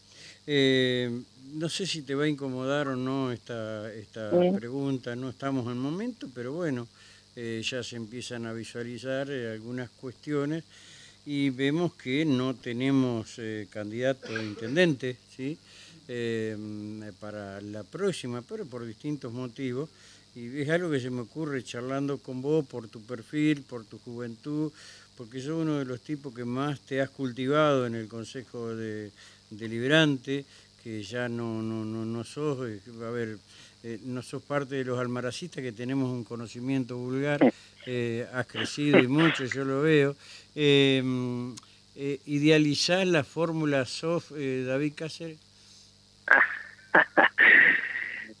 Eh, 0.45 1.09
no 1.55 1.67
sé 1.67 1.87
si 1.87 2.03
te 2.03 2.13
va 2.13 2.25
a 2.25 2.27
incomodar 2.27 2.89
o 2.89 2.95
no 2.95 3.31
esta, 3.31 3.91
esta 3.91 4.29
pregunta, 4.55 5.15
no 5.15 5.29
estamos 5.29 5.65
en 5.71 5.79
momento, 5.79 6.27
pero 6.35 6.53
bueno. 6.53 6.87
Eh, 7.35 7.63
ya 7.65 7.81
se 7.81 7.95
empiezan 7.95 8.45
a 8.45 8.53
visualizar 8.53 9.27
eh, 9.31 9.53
algunas 9.53 9.89
cuestiones 9.89 10.63
y 11.25 11.49
vemos 11.49 11.95
que 11.95 12.25
no 12.25 12.53
tenemos 12.53 13.39
eh, 13.39 13.67
candidato 13.71 14.27
a 14.35 14.43
intendente 14.43 15.17
¿sí? 15.35 15.57
para 17.19 17.59
la 17.61 17.83
próxima, 17.83 18.43
pero 18.43 18.65
por 18.65 18.85
distintos 18.85 19.33
motivos. 19.33 19.89
Y 20.35 20.61
es 20.61 20.69
algo 20.69 20.91
que 20.91 20.99
se 20.99 21.09
me 21.09 21.21
ocurre 21.21 21.63
charlando 21.63 22.19
con 22.19 22.41
vos 22.41 22.65
por 22.65 22.87
tu 22.87 23.01
perfil, 23.01 23.63
por 23.63 23.85
tu 23.85 23.97
juventud, 23.99 24.71
porque 25.17 25.41
sos 25.41 25.61
uno 25.61 25.79
de 25.79 25.85
los 25.85 26.01
tipos 26.01 26.35
que 26.35 26.45
más 26.45 26.81
te 26.81 27.01
has 27.01 27.09
cultivado 27.09 27.87
en 27.87 27.95
el 27.95 28.07
Consejo 28.07 28.75
de, 28.75 29.11
Deliberante, 29.49 30.45
que 30.83 31.03
ya 31.03 31.29
no, 31.29 31.61
no, 31.61 31.85
no, 31.85 32.05
no 32.05 32.23
sos, 32.23 32.59
a 32.59 33.09
ver, 33.09 33.37
eh, 33.83 33.99
no 34.05 34.21
sos 34.21 34.41
parte 34.41 34.75
de 34.75 34.85
los 34.85 34.97
almaracistas 34.97 35.61
que 35.61 35.73
tenemos 35.73 36.09
un 36.09 36.23
conocimiento 36.23 36.95
vulgar, 36.95 37.41
eh, 37.85 38.25
has 38.33 38.47
crecido 38.47 38.97
y 38.99 39.07
mucho, 39.07 39.43
yo 39.45 39.65
lo 39.65 39.81
veo. 39.81 40.15
Em, 40.55 41.53
eh, 41.95 42.19
¿Idealizás 42.25 43.05
la 43.05 43.23
fórmula 43.23 43.85
SOF, 43.85 44.31
eh, 44.37 44.63
David 44.65 44.93
Cáceres? 44.95 45.37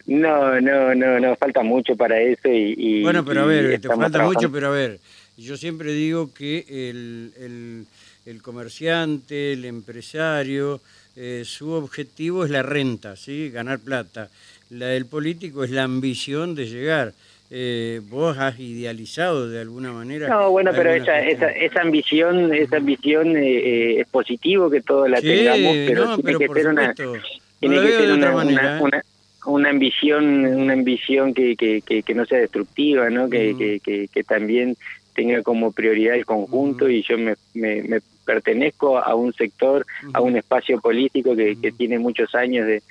No, 0.05 0.59
no, 0.59 0.93
no, 0.93 1.17
no, 1.17 1.33
falta 1.37 1.63
mucho 1.63 1.95
para 1.95 2.19
eso 2.19 2.49
y... 2.49 3.01
bueno, 3.03 3.23
pero 3.23 3.43
a 3.43 3.45
ver, 3.45 3.79
te 3.79 3.87
falta 3.87 4.21
mucho, 4.21 4.51
pero 4.51 4.67
a 4.67 4.71
ver, 4.71 4.99
yo 5.37 5.55
siempre 5.55 5.93
digo 5.93 6.33
que 6.33 6.65
el, 6.67 7.31
el, 7.37 7.85
el 8.25 8.41
comerciante, 8.41 9.53
el 9.53 9.63
empresario, 9.63 10.81
su 11.45 11.71
objetivo 11.71 12.43
es 12.43 12.51
la 12.51 12.63
renta, 12.63 13.15
¿sí? 13.15 13.49
ganar 13.49 13.79
plata 13.79 14.29
la 14.73 14.87
del 14.87 15.05
político 15.05 15.63
es 15.63 15.71
la 15.71 15.83
ambición 15.83 16.55
de 16.55 16.65
llegar. 16.65 17.13
Eh, 17.49 18.01
vos 18.09 18.37
has 18.39 18.59
idealizado 18.59 19.47
de 19.47 19.61
alguna 19.61 19.91
manera. 19.91 20.27
No, 20.27 20.49
bueno, 20.49 20.71
pero 20.75 20.91
esa, 20.91 21.19
esa, 21.19 21.51
esa, 21.51 21.81
ambición, 21.81 22.53
esa 22.53 22.77
ambición 22.77 23.37
eh, 23.37 23.41
eh, 23.43 24.01
es 24.01 24.07
positivo 24.07 24.71
que 24.71 24.81
todos 24.81 25.07
la 25.07 25.21
tengamos, 25.21 25.75
pero 25.87 26.15
tiene 26.17 26.39
que 26.39 26.47
ser 26.47 26.67
una, 26.67 26.93
tiene 27.59 27.81
que 27.81 27.91
ser 27.91 28.11
una, 28.11 28.35
una, 28.35 29.03
una, 29.45 29.69
ambición, 29.69 30.45
una 30.45 30.73
ambición 30.73 31.35
que, 31.35 31.55
que, 31.55 31.81
que, 31.81 32.15
no 32.15 32.25
sea 32.25 32.39
destructiva, 32.39 33.11
¿no? 33.11 33.29
Que, 33.29 33.79
que, 33.83 34.07
que, 34.11 34.23
también 34.23 34.75
tenga 35.13 35.43
como 35.43 35.71
prioridad 35.71 36.15
el 36.15 36.25
conjunto 36.25 36.89
y 36.89 37.03
yo 37.03 37.19
me, 37.19 37.35
me, 37.53 37.83
me 37.83 37.99
pertenezco 38.25 38.97
a 38.97 39.15
un 39.15 39.33
sector, 39.33 39.85
a 40.13 40.21
un 40.21 40.35
espacio 40.37 40.79
político 40.79 41.35
que, 41.35 41.55
tiene 41.77 41.99
muchos 41.99 42.35
años 42.35 42.67
de, 42.67 42.81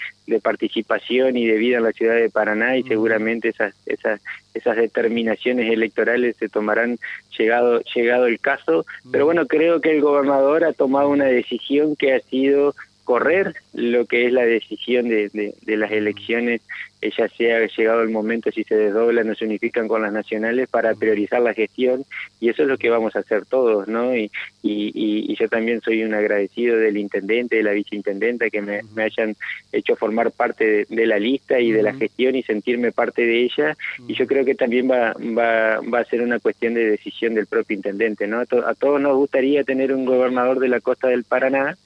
participación 0.41 1.37
y 1.37 1.47
de 1.47 1.59
vida 1.59 1.77
en 1.77 1.85
la 1.85 1.93
ciudad 1.93 2.15
de 2.15 2.31
Paraná 2.31 2.77
y 2.77 2.83
seguramente 2.85 3.51
esas, 3.51 3.75
esas, 3.85 4.21
esas 4.55 4.77
determinaciones 4.77 5.71
electorales 5.71 6.37
se 6.37 6.49
tomarán 6.49 6.99
llegado, 7.37 7.83
llegado 7.95 8.27
el 8.27 8.41
caso. 8.41 8.87
Pero 9.11 9.27
bueno, 9.27 9.47
creo 9.47 9.81
que 9.81 9.91
el 9.91 10.01
gobernador 10.01 10.65
ha 10.65 10.73
tomado 10.73 11.11
una 11.11 11.27
decisión 11.27 11.97
que 11.97 12.15
ha 12.15 12.21
sido 12.21 12.75
correr 13.13 13.53
lo 13.75 14.07
que 14.07 14.25
es 14.25 14.33
la 14.33 14.47
decisión 14.47 15.07
de, 15.07 15.29
de, 15.29 15.77
las 15.77 15.93
elecciones, 15.93 16.63
ya 17.03 17.29
sea 17.29 17.67
llegado 17.67 18.01
el 18.01 18.09
momento 18.09 18.51
si 18.51 18.65
se 18.65 18.75
desdoblan 18.75 19.29
o 19.29 19.35
se 19.35 19.45
unifican 19.45 19.87
con 19.87 20.01
las 20.01 20.15
nacionales 20.15 20.67
para 20.71 20.95
priorizar 20.95 21.43
la 21.43 21.53
gestión 21.53 22.07
y 22.41 22.49
eso 22.49 22.63
es 22.63 22.69
lo 22.69 22.79
que 22.79 22.89
vamos 22.89 23.15
a 23.15 23.19
hacer 23.19 23.45
todos, 23.45 23.87
¿no? 23.87 24.17
Y, 24.17 24.31
y, 24.63 25.37
yo 25.39 25.47
también 25.49 25.83
soy 25.83 26.05
un 26.05 26.15
agradecido 26.15 26.79
del 26.79 26.97
intendente, 26.97 27.57
de 27.57 27.63
la 27.65 27.73
viceintendenta 27.73 28.49
que 28.49 28.63
me, 28.63 28.81
hayan 29.03 29.37
hecho 29.73 29.95
formar 29.95 30.31
parte 30.31 30.87
de, 30.89 31.07
la 31.07 31.19
lista 31.19 31.61
y 31.61 31.71
de 31.71 31.83
la 31.83 31.93
gestión 31.93 32.35
y 32.35 32.43
sentirme 32.43 32.93
parte 32.93 33.27
de 33.27 33.43
ella 33.43 33.77
y 34.09 34.15
yo 34.15 34.27
creo 34.27 34.47
que 34.47 34.55
también 34.55 34.91
va, 34.91 35.13
va, 35.37 35.81
va 35.81 35.99
a 35.99 36.05
ser 36.07 36.23
una 36.23 36.39
cuestión 36.39 36.73
de 36.73 36.89
decisión 36.89 37.35
del 37.35 37.47
propio 37.47 37.77
intendente, 37.77 38.27
¿no? 38.27 38.39
A, 38.39 38.43
a 38.43 38.75
todos 38.75 39.03
nos 39.03 39.17
gustaría 39.17 39.65
tener 39.65 39.93
un 39.93 40.07
gobernador 40.07 40.61
de 40.61 40.69
la 40.69 40.81
costa 40.81 41.09
del 41.09 41.25
Paraná 41.25 41.77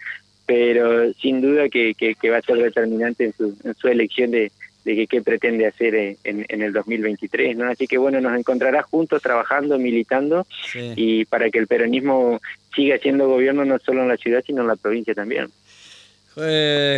pero 0.47 1.13
sin 1.15 1.41
duda 1.41 1.69
que, 1.69 1.95
que, 1.95 2.31
va 2.31 2.39
a 2.39 2.43
ser 2.43 2.57
determinante 2.57 3.25
en 3.25 3.33
su, 3.33 3.57
en 3.65 3.75
su 3.75 3.89
elección 3.89 4.31
de, 4.31 4.53
de 4.85 5.07
qué 5.09 5.21
pretende 5.21 5.67
hacer 5.67 5.95
en, 5.95 6.17
en, 6.25 6.63
el 6.63 6.73
2023, 6.73 7.57
¿no? 7.57 7.69
Así 7.69 7.89
que 7.89 7.99
bueno, 7.99 8.21
nos 8.21 8.39
encontrará 8.39 8.83
juntos 8.83 9.21
trabajando, 9.21 9.79
militando 9.79 10.47
y 10.75 11.25
para 11.25 11.51
que 11.51 11.59
el 11.59 11.67
peronismo 11.67 12.41
siga 12.75 12.99
siendo 12.99 13.29
gobierno 13.29 13.65
no 13.65 13.79
solo 13.81 14.03
en 14.03 14.09
la 14.09 14.17
ciudad, 14.17 14.45
sino 14.47 14.63
en 14.63 14.69
la 14.69 14.77
provincia 14.77 15.15
también. 15.15 15.49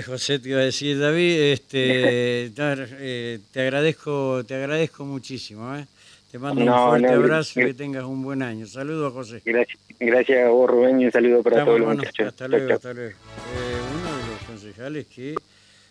José, 0.04 0.40
te 0.40 0.48
iba 0.48 0.60
a 0.60 0.64
decir, 0.64 0.98
David, 0.98 1.52
este, 1.52 2.46
eh, 2.56 3.38
te 3.52 3.60
agradezco, 3.60 4.44
te 4.44 4.56
agradezco 4.56 5.04
muchísimo, 5.04 5.76
¿eh? 5.76 5.86
Te 6.30 6.38
mando 6.38 6.60
un 6.60 6.88
fuerte 6.88 7.08
abrazo 7.08 7.60
y 7.60 7.64
que 7.64 7.74
tengas 7.74 8.04
un 8.04 8.22
buen 8.22 8.42
año. 8.42 8.66
Saludos, 8.66 9.14
José. 9.14 9.40
Gracias, 9.44 9.78
gracias 9.98 10.46
a 10.46 10.50
vos, 10.50 10.68
Rubén, 10.70 11.00
y 11.00 11.06
un 11.06 11.12
saludo 11.12 11.42
para 11.42 11.64
todos 11.64 11.80
los 11.80 11.96
muchachos. 11.96 12.26
Hasta 12.28 12.48
luego, 12.48 12.74
hasta 12.74 12.92
luego. 12.92 13.12
Eh, 13.12 13.80
uno 13.98 14.16
de 14.16 14.26
los 14.32 14.42
concejales 14.46 15.06
que 15.06 15.34